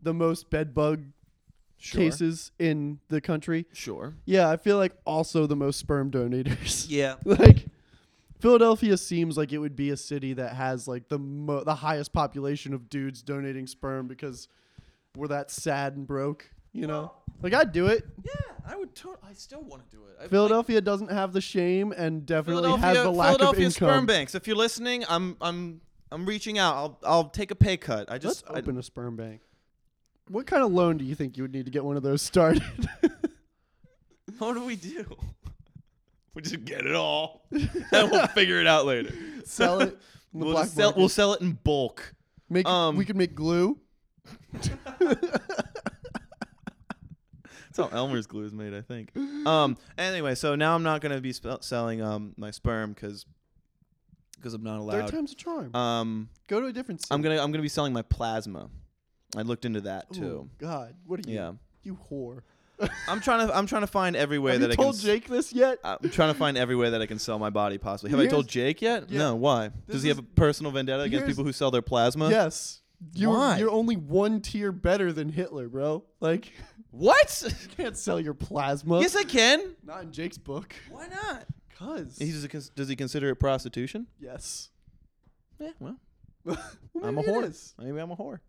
the 0.02 0.14
most 0.14 0.50
bed 0.50 0.74
bug 0.74 1.04
sure 1.78 2.02
cases 2.02 2.52
in 2.60 3.00
the 3.10 3.22
country. 3.22 3.66
sure 3.74 4.14
Yeah, 4.26 4.50
I 4.50 4.58
feel 4.58 4.78
like 4.78 4.94
also 5.06 5.46
the 5.48 5.56
most 5.56 5.80
sperm 5.80 6.12
donators. 6.12 6.86
yeah 6.90 7.16
like 7.26 7.66
Philadelphia 8.40 8.96
seems 8.98 9.38
like 9.38 9.52
it 9.52 9.58
would 9.58 9.76
be 9.76 9.90
a 9.90 9.98
city 9.98 10.34
that 10.34 10.54
has 10.54 10.88
like 10.88 11.10
the 11.10 11.20
mo- 11.20 11.64
the 11.64 11.76
highest 11.76 12.14
population 12.14 12.74
of 12.74 12.90
dudes 12.90 13.22
donating 13.22 13.68
sperm 13.68 14.08
because 14.08 14.48
we're 15.16 15.28
that 15.28 15.52
sad 15.52 15.96
and 15.98 16.08
broke, 16.08 16.50
you 16.72 16.88
know. 16.88 17.12
Like 17.42 17.54
I'd 17.54 17.72
do 17.72 17.88
it. 17.88 18.06
Yeah, 18.24 18.32
I 18.68 18.76
would. 18.76 18.94
To- 18.96 19.18
I 19.28 19.34
still 19.34 19.62
want 19.62 19.90
to 19.90 19.96
do 19.96 20.04
it. 20.04 20.18
I, 20.24 20.28
Philadelphia 20.28 20.82
doesn't 20.82 21.10
have 21.12 21.32
the 21.34 21.42
shame 21.42 21.92
and 21.94 22.26
definitely 22.26 22.72
has 22.78 22.98
the 22.98 23.10
lack 23.10 23.30
Philadelphia 23.38 23.68
of 23.68 23.74
sperm 23.74 24.06
banks. 24.06 24.36
If 24.36 24.46
you're 24.48 24.58
listening, 24.58 25.06
I'm 25.08 25.38
I'm 25.40 25.82
I'm 26.12 26.26
reaching 26.26 26.58
out. 26.58 26.76
I'll 26.76 27.00
I'll 27.04 27.30
take 27.30 27.52
a 27.52 27.56
pay 27.56 27.78
cut. 27.78 28.12
I 28.12 28.18
just 28.18 28.44
Let's 28.50 28.60
open 28.66 28.78
a 28.78 28.84
sperm 28.84 29.16
bank. 29.16 29.42
What 30.28 30.46
kind 30.46 30.62
of 30.64 30.72
loan 30.72 30.98
do 30.98 31.06
you 31.06 31.16
think 31.16 31.38
you 31.38 31.44
would 31.44 31.54
need 31.54 31.66
to 31.66 31.72
get 31.72 31.84
one 31.86 31.96
of 31.98 32.04
those 32.04 32.22
started? 32.22 32.64
What 34.38 34.54
do 34.54 34.64
we 34.64 34.76
do? 34.78 35.06
we 36.34 36.42
just 36.42 36.64
get 36.64 36.86
it 36.86 36.96
all, 36.96 37.46
and 37.52 38.10
we'll 38.12 38.28
figure 38.28 38.62
it 38.62 38.68
out 38.68 38.86
later. 38.86 39.14
Sell 39.44 39.82
it. 39.82 39.90
in 39.90 39.90
the 40.40 40.46
We'll 40.46 40.52
black 40.54 40.66
just 40.66 40.76
sell. 40.76 40.86
market. 40.90 41.00
We'll 41.00 41.10
sell 41.10 41.34
it 41.34 41.42
in 41.42 41.54
bulk. 41.64 42.14
make. 42.50 42.66
um, 42.68 42.96
we 42.96 43.04
could 43.04 43.18
make 43.18 43.36
glue. 43.36 43.78
How 47.80 47.90
Elmer's 47.98 48.28
glue 48.28 48.44
is 48.46 48.54
made, 48.54 48.74
I 48.74 48.82
think. 48.82 49.16
Um. 49.46 49.78
Anyway, 49.98 50.36
so 50.36 50.56
now 50.56 50.76
I'm 50.76 50.84
not 50.84 51.02
gonna 51.02 51.22
be 51.22 51.34
sp- 51.34 51.62
selling 51.62 52.02
um 52.02 52.34
my 52.38 52.52
sperm 52.52 52.94
because 52.94 53.26
because 54.36 54.54
I'm 54.54 54.64
not 54.64 54.78
Third 54.90 55.00
allowed. 55.00 55.12
time's 55.12 55.32
a 55.34 55.36
charm. 55.36 55.76
Um. 55.76 56.30
Go 56.48 56.62
to 56.62 56.68
a 56.68 56.74
different 56.74 57.02
city. 57.02 57.14
I'm 57.14 57.22
gonna 57.22 57.42
I'm 57.42 57.52
gonna 57.52 57.62
be 57.62 57.70
selling 57.70 57.94
my 57.94 58.02
plasma. 58.04 58.70
I 59.38 59.42
looked 59.44 59.66
into 59.66 59.82
that 59.82 60.12
too. 60.12 60.24
Ooh, 60.26 60.50
God, 60.58 60.96
what 61.06 61.20
are 61.26 61.30
you? 61.30 61.36
Yeah. 61.36 61.52
You 61.84 61.98
whore. 62.12 62.42
I'm 63.10 63.20
trying 63.20 63.46
to 63.46 63.56
I'm 63.56 63.68
trying 63.68 63.82
to 63.82 63.88
find 63.88 64.16
every 64.16 64.40
way 64.40 64.54
Have 64.54 64.62
that 64.62 64.68
you 64.68 64.74
I 64.74 64.76
told 64.78 64.96
can. 64.96 65.04
Jake 65.06 65.28
this 65.28 65.52
yet? 65.52 65.80
I'm 65.84 66.10
trying 66.10 66.32
to 66.32 66.38
find 66.40 66.58
every 66.58 66.76
way 66.78 66.90
that 66.90 67.02
I 67.02 67.06
can 67.06 67.20
sell 67.20 67.38
my 67.38 67.50
body 67.50 67.78
possibly. 67.78 68.12
Have 68.12 68.20
I 68.22 68.28
told 68.28 68.48
Jake 68.48 68.82
yet? 68.82 69.10
Yeah. 69.10 69.20
No. 69.20 69.36
Why? 69.36 69.68
This 69.86 69.96
Does 69.98 70.04
he 70.04 70.10
have 70.10 70.18
a 70.20 70.24
personal 70.24 70.72
vendetta 70.72 71.04
against 71.04 71.28
people 71.28 71.44
who 71.44 71.52
sell 71.52 71.72
their 71.72 71.82
plasma? 71.82 72.30
yes. 72.30 72.82
You're, 73.14 73.30
Why? 73.32 73.58
you're 73.60 73.70
only 73.72 73.96
one 73.96 74.42
tier 74.42 74.72
better 74.72 75.14
than 75.14 75.30
Hitler, 75.30 75.68
bro. 75.70 76.04
Like, 76.20 76.52
What? 76.92 77.44
you 77.62 77.68
can't 77.78 77.96
sell 77.98 78.20
your 78.20 78.34
plasma. 78.34 79.00
yes, 79.00 79.16
I 79.16 79.24
can. 79.24 79.76
Not 79.86 80.04
in 80.04 80.12
Jake's 80.12 80.38
book. 80.38 80.76
Why 80.90 81.08
not? 81.08 81.46
Cause. 81.78 82.18
He 82.20 82.32
does, 82.32 82.46
cons- 82.48 82.70
does 82.70 82.90
he 82.90 82.96
consider 82.96 83.30
it 83.30 83.36
prostitution? 83.36 84.08
yes. 84.20 84.70
Yeah. 85.60 85.72
Well, 85.80 85.98
Well, 86.46 86.58
I'm 87.04 87.18
a 87.18 87.22
maybe 87.22 87.28
it 87.28 87.34
whore. 87.34 87.50
is. 87.50 87.74
Maybe 87.78 87.98
I'm 88.00 88.12
a 88.12 88.16
whore. 88.18 88.40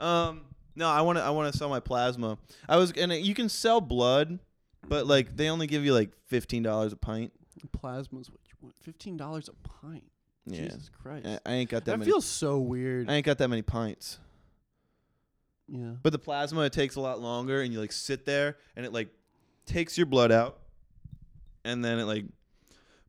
Um. 0.00 0.42
No, 0.74 0.88
I 0.88 1.00
want 1.00 1.16
to. 1.18 1.24
I 1.24 1.30
want 1.30 1.50
to 1.52 1.56
sell 1.58 1.68
my 1.70 1.80
plasma. 1.80 2.36
I 2.68 2.76
was, 2.76 2.92
and 2.92 3.10
you 3.12 3.34
can 3.34 3.48
sell 3.48 3.80
blood, 3.80 4.38
but 4.86 5.06
like 5.06 5.36
they 5.36 5.48
only 5.48 5.66
give 5.66 5.84
you 5.84 5.94
like 5.94 6.10
fifteen 6.26 6.62
dollars 6.62 6.92
a 6.92 6.96
pint. 6.96 7.32
Plasma's 7.72 8.30
what 8.30 8.40
you 8.48 8.54
want. 8.60 8.74
Fifteen 8.82 9.16
dollars 9.16 9.48
a 9.48 9.54
pint. 9.68 10.04
Yeah. 10.46 10.62
Jesus 10.62 10.90
Christ. 11.02 11.26
I, 11.26 11.38
I 11.44 11.52
ain't 11.54 11.70
got 11.70 11.84
that 11.84 11.92
that 11.92 11.98
many. 11.98 12.10
feels 12.10 12.24
so 12.24 12.58
weird. 12.58 13.10
I 13.10 13.14
ain't 13.14 13.26
got 13.26 13.38
that 13.38 13.48
many 13.48 13.62
pints. 13.62 14.18
yeah. 15.68 15.92
But 16.02 16.12
the 16.12 16.18
plasma 16.18 16.60
it 16.62 16.72
takes 16.72 16.96
a 16.96 17.00
lot 17.00 17.20
longer, 17.20 17.62
and 17.62 17.72
you 17.72 17.80
like 17.80 17.92
sit 17.92 18.24
there, 18.24 18.56
and 18.76 18.86
it 18.86 18.92
like 18.92 19.08
takes 19.66 19.96
your 19.98 20.06
blood 20.06 20.30
out, 20.30 20.58
and 21.64 21.84
then 21.84 21.98
it 21.98 22.04
like 22.04 22.24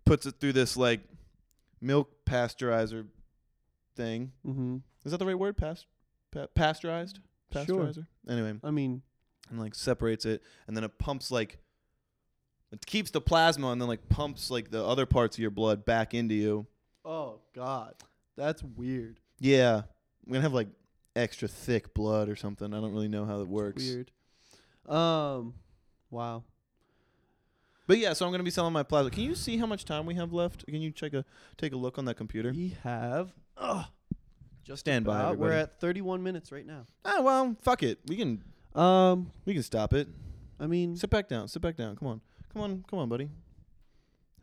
puts 0.05 0.25
it 0.25 0.35
through 0.39 0.53
this 0.53 0.75
like 0.77 1.01
milk 1.81 2.09
pasteurizer 2.25 3.05
thing. 3.95 4.31
Mm-hmm. 4.45 4.77
Is 5.05 5.11
that 5.11 5.17
the 5.19 5.25
right 5.25 5.37
word? 5.37 5.57
Past, 5.57 5.85
pa- 6.31 6.47
pasteurized, 6.55 7.19
Sure. 7.53 7.63
pasteurizer. 7.65 8.07
Anyway, 8.27 8.55
I 8.63 8.71
mean, 8.71 9.03
and 9.51 9.59
like 9.59 9.75
separates 9.75 10.25
it, 10.25 10.41
and 10.67 10.75
then 10.75 10.83
it 10.83 10.97
pumps 10.97 11.29
like 11.29 11.59
it 12.71 12.83
keeps 12.87 13.11
the 13.11 13.21
plasma, 13.21 13.67
and 13.71 13.79
then 13.79 13.87
like 13.87 14.09
pumps 14.09 14.49
like 14.49 14.71
the 14.71 14.83
other 14.83 15.05
parts 15.05 15.37
of 15.37 15.41
your 15.41 15.51
blood 15.51 15.85
back 15.85 16.13
into 16.15 16.33
you. 16.33 16.65
Oh 17.07 17.39
God, 17.55 17.95
that's 18.35 18.61
weird. 18.63 19.19
Yeah, 19.39 19.77
I'm 20.25 20.31
gonna 20.33 20.41
have 20.41 20.53
like 20.53 20.67
extra 21.15 21.47
thick 21.47 21.93
blood 21.93 22.29
or 22.29 22.35
something. 22.35 22.73
I 22.73 22.79
don't 22.79 22.93
really 22.93 23.07
know 23.07 23.25
how 23.25 23.41
it 23.41 23.47
works. 23.47 23.83
Weird. 23.83 24.11
Um, 24.87 25.53
wow. 26.11 26.43
But 27.87 27.99
yeah, 27.99 28.13
so 28.13 28.25
I'm 28.25 28.31
gonna 28.31 28.43
be 28.43 28.49
selling 28.51 28.73
my 28.73 28.83
plasma. 28.83 29.11
Can 29.11 29.23
you 29.23 29.33
see 29.35 29.57
how 29.57 29.65
much 29.65 29.85
time 29.85 30.05
we 30.05 30.15
have 30.15 30.33
left? 30.33 30.65
Can 30.65 30.81
you 30.81 30.91
take 30.91 31.13
a 31.13 31.23
take 31.57 31.73
a 31.73 31.77
look 31.77 31.97
on 31.97 32.05
that 32.05 32.15
computer? 32.15 32.51
We 32.51 32.75
have. 32.83 33.31
Uh, 33.55 33.85
Just 34.63 34.81
stand 34.81 35.05
by. 35.05 35.19
about- 35.19 35.37
we're 35.37 35.47
everybody. 35.51 35.71
at 35.73 35.79
31 35.79 36.21
minutes 36.21 36.51
right 36.51 36.65
now. 36.65 36.85
Ah, 37.05 37.21
well, 37.21 37.55
fuck 37.61 37.83
it. 37.83 37.99
We 38.07 38.17
can 38.17 38.43
Um, 38.75 39.31
we 39.45 39.53
can 39.53 39.63
stop 39.63 39.93
it. 39.93 40.07
I 40.59 40.67
mean, 40.67 40.95
Sit 40.97 41.09
back 41.09 41.27
down. 41.29 41.47
Sit 41.47 41.61
back 41.61 41.75
down. 41.77 41.95
Come 41.95 42.07
on. 42.09 42.21
Come 42.53 42.61
on. 42.61 42.83
Come 42.89 42.99
on, 42.99 43.09
buddy. 43.09 43.29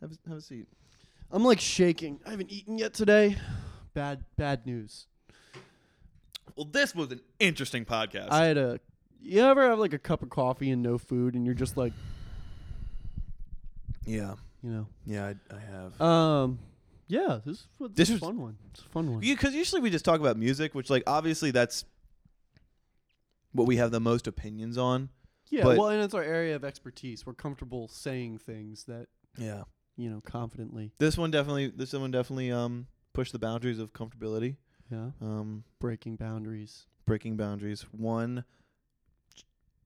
Have 0.00 0.12
a, 0.12 0.28
have 0.28 0.38
a 0.38 0.40
seat. 0.40 0.66
I'm 1.30 1.44
like 1.44 1.60
shaking. 1.60 2.20
I 2.26 2.30
haven't 2.30 2.50
eaten 2.50 2.78
yet 2.78 2.94
today. 2.94 3.36
Bad, 3.92 4.24
bad 4.36 4.66
news. 4.66 5.06
Well, 6.56 6.66
this 6.70 6.94
was 6.94 7.10
an 7.12 7.20
interesting 7.40 7.84
podcast. 7.84 8.30
I 8.30 8.44
had 8.46 8.56
a. 8.58 8.80
You 9.20 9.40
ever 9.42 9.68
have 9.70 9.78
like 9.78 9.92
a 9.92 9.98
cup 9.98 10.22
of 10.22 10.30
coffee 10.30 10.70
and 10.70 10.82
no 10.82 10.98
food, 10.98 11.34
and 11.34 11.44
you're 11.46 11.54
just 11.54 11.76
like, 11.76 11.92
yeah. 14.06 14.34
you 14.62 14.70
know. 14.70 14.86
Yeah, 15.06 15.32
I, 15.50 15.54
I 15.54 15.60
have. 15.60 16.00
Um, 16.00 16.58
Yeah, 17.08 17.40
this 17.44 17.56
is 17.60 17.66
This 17.80 17.90
this 17.94 18.10
was- 18.10 18.22
a 18.22 18.24
fun 18.26 18.38
one. 18.40 18.56
It's 18.70 18.80
a 18.80 18.88
fun 18.88 19.10
one. 19.10 19.20
Because 19.20 19.54
usually 19.54 19.80
we 19.80 19.90
just 19.90 20.04
talk 20.04 20.20
about 20.20 20.36
music, 20.36 20.74
which 20.74 20.90
like 20.90 21.02
obviously 21.06 21.50
that's 21.50 21.84
what 23.52 23.66
we 23.66 23.76
have 23.76 23.90
the 23.90 24.00
most 24.00 24.26
opinions 24.26 24.76
on. 24.78 25.08
yeah, 25.50 25.64
well, 25.64 25.88
and 25.88 26.02
it's 26.02 26.14
our 26.14 26.22
area 26.22 26.54
of 26.56 26.64
expertise. 26.64 27.24
We're 27.24 27.34
comfortable 27.34 27.88
saying 27.88 28.38
things 28.38 28.84
that 28.84 29.06
Yeah. 29.38 29.62
You 29.96 30.10
know 30.10 30.20
confidently. 30.24 30.92
This 30.98 31.16
one 31.18 31.30
definitely. 31.30 31.68
This 31.68 31.92
one 31.92 32.10
definitely 32.10 32.50
um 32.52 32.86
pushed 33.12 33.32
the 33.32 33.38
boundaries 33.38 33.78
of 33.78 33.92
comfortability. 33.92 34.56
Yeah, 34.90 35.10
Um, 35.22 35.64
breaking 35.80 36.16
boundaries. 36.16 36.86
breaking 37.06 37.36
boundaries 37.36 37.82
one 37.92 38.44
sh- 39.34 39.42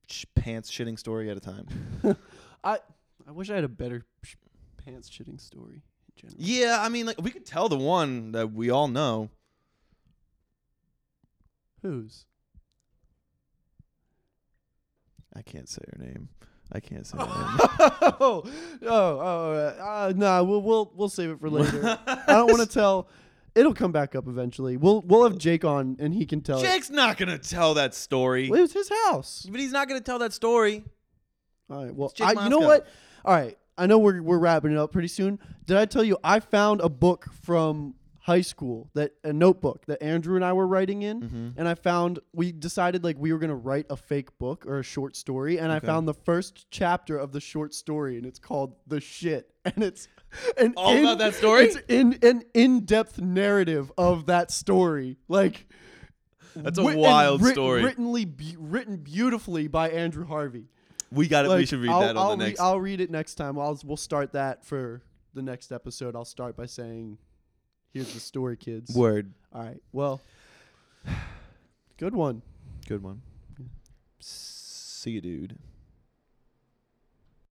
sh- 0.09 0.25
pants 0.35 0.71
shitting 0.71 0.99
story 0.99 1.31
at 1.31 1.37
a 1.37 1.41
time. 1.41 1.67
I 2.65 2.79
I 3.27 3.31
wish 3.33 3.51
I 3.51 3.55
had 3.55 3.65
a 3.65 3.69
better 3.69 4.05
sh- 4.25 4.35
pants 4.77 5.09
shitting 5.09 5.41
story 5.41 5.83
in 6.17 6.31
general. 6.31 6.37
Yeah, 6.39 6.79
I 6.81 6.89
mean, 6.89 7.07
like 7.07 7.21
we 7.23 7.31
could 7.31 7.47
tell 7.47 7.69
the 7.69 7.77
one 7.79 8.33
that 8.33 8.53
we 8.53 8.71
all 8.71 8.89
know. 8.89 9.31
Whose? 11.83 12.25
I 15.35 15.43
can't 15.43 15.69
say 15.69 15.83
her 15.93 16.05
name. 16.05 16.29
I 16.71 16.81
can't 16.81 17.07
say 17.07 17.17
name. 17.19 17.27
oh, 17.31 18.43
oh, 18.43 18.45
oh, 18.83 19.53
uh, 19.53 19.83
uh, 19.83 20.13
nah. 20.15 20.43
We'll 20.43 20.61
we'll 20.63 20.93
we'll 20.95 21.09
save 21.09 21.31
it 21.31 21.41
for 21.41 21.49
later. 21.49 21.99
I 22.07 22.33
don't 22.35 22.49
want 22.51 22.61
to 22.61 22.67
tell. 22.75 23.09
It'll 23.55 23.75
come 23.75 23.91
back 23.91 24.15
up 24.15 24.29
eventually. 24.29 24.77
We'll 24.77 25.01
we'll 25.03 25.25
have 25.25 25.39
Jake 25.39 25.65
on 25.65 25.97
and 25.99 26.13
he 26.15 26.27
can 26.27 26.43
tell. 26.43 26.59
it. 26.61 26.63
Jake's 26.67 26.91
not 26.91 27.17
gonna 27.17 27.39
tell 27.39 27.75
that 27.75 27.95
story. 27.95 28.51
Well, 28.51 28.59
it 28.59 28.63
was 28.63 28.73
his 28.73 28.91
house. 29.07 29.47
But 29.51 29.61
he's 29.61 29.73
not 29.73 29.89
gonna 29.89 30.01
tell 30.01 30.19
that 30.21 30.33
story. 30.33 30.85
All 31.71 31.85
right. 31.85 31.95
Well, 31.95 32.09
It's 32.11 32.19
Jake 32.19 32.37
I, 32.37 32.45
you 32.45 32.51
know 32.51 32.61
Moscow. 32.61 32.67
what? 32.69 32.87
All 33.25 33.35
right. 33.35 33.59
I 33.79 33.87
know 33.87 33.99
we're 33.99 34.21
we're 34.23 34.39
wrapping 34.39 34.73
it 34.73 34.77
up 34.79 34.93
pretty 34.93 35.09
soon. 35.09 35.39
Did 35.65 35.77
I 35.77 35.87
tell 35.87 36.05
you 36.05 36.19
I 36.23 36.41
found 36.41 36.81
a 36.83 36.89
book 36.89 37.27
from 37.43 37.95
high 38.29 38.43
school 38.43 38.91
that 38.95 39.13
a 39.25 39.33
notebook 39.33 39.87
that 39.87 40.03
Andrew 40.03 40.37
and 40.37 40.45
I 40.45 40.53
were 40.53 40.67
writing 40.67 41.03
in, 41.03 41.21
Mm-hmm. 41.23 41.49
and 41.59 41.67
I 41.67 41.75
found 41.75 42.19
we 42.33 42.53
decided 42.53 43.03
like 43.03 43.17
we 43.19 43.33
were 43.33 43.39
gonna 43.39 43.57
write 43.69 43.87
a 43.91 43.97
fake 43.97 44.37
book 44.39 44.65
or 44.67 44.79
a 44.79 44.83
short 44.83 45.17
story, 45.17 45.59
and 45.59 45.73
I 45.73 45.81
found 45.81 46.07
the 46.07 46.15
first 46.15 46.67
chapter 46.71 47.17
of 47.19 47.33
the 47.33 47.41
short 47.41 47.73
story, 47.75 48.17
and 48.19 48.27
it's 48.27 48.39
called 48.39 48.75
"The 48.87 49.01
Shit," 49.01 49.51
and 49.65 49.83
it's 49.83 50.09
an 50.59 50.75
All 50.77 50.93
in- 50.95 51.05
about 51.05 51.19
that 51.19 51.35
story? 51.35 51.65
It's 51.67 51.79
in 51.89 52.19
an 52.23 52.43
in-depth 52.55 53.19
narrative 53.21 53.91
of 53.97 54.27
that 54.27 54.51
story, 54.51 55.17
like. 55.29 55.67
That's 56.57 56.79
a 56.79 56.83
writ- 56.83 56.93
and 56.95 57.01
wild 57.01 57.45
story. 57.45 57.83
Writtenly, 57.85 58.25
be- 58.25 58.57
written 58.59 58.97
beautifully 58.97 59.69
by 59.69 59.91
Andrew 59.91 60.27
Harvey. 60.27 60.67
We 61.13 61.29
got 61.29 61.45
it. 61.45 61.51
we 61.57 61.67
should 61.67 61.79
read 61.81 61.91
I'll, 61.91 62.01
that 62.01 62.17
on 62.17 62.31
I'll 62.31 62.37
the 62.37 62.45
re- 62.47 62.57
I'll 62.59 62.81
read 62.81 63.01
it 63.01 63.11
next 63.11 63.37
time. 63.37 63.59
I'll 63.59 63.79
we'll 63.85 63.97
start 63.97 64.33
that 64.33 64.65
for 64.67 65.03
the 65.35 65.43
next 65.43 65.71
episode. 65.73 66.17
I'll 66.17 66.25
start 66.25 66.57
by 66.57 66.67
saying, 66.67 67.19
"Here's 67.93 68.13
the 68.13 68.21
story, 68.21 68.57
kids." 68.57 68.95
Word. 68.95 69.33
All 69.53 69.63
right. 69.63 69.83
Well, 69.93 70.21
good 71.99 72.15
one. 72.15 72.43
Good 72.87 73.03
one. 73.03 73.23
See 74.21 75.13
you, 75.13 75.21
dude. 75.21 75.59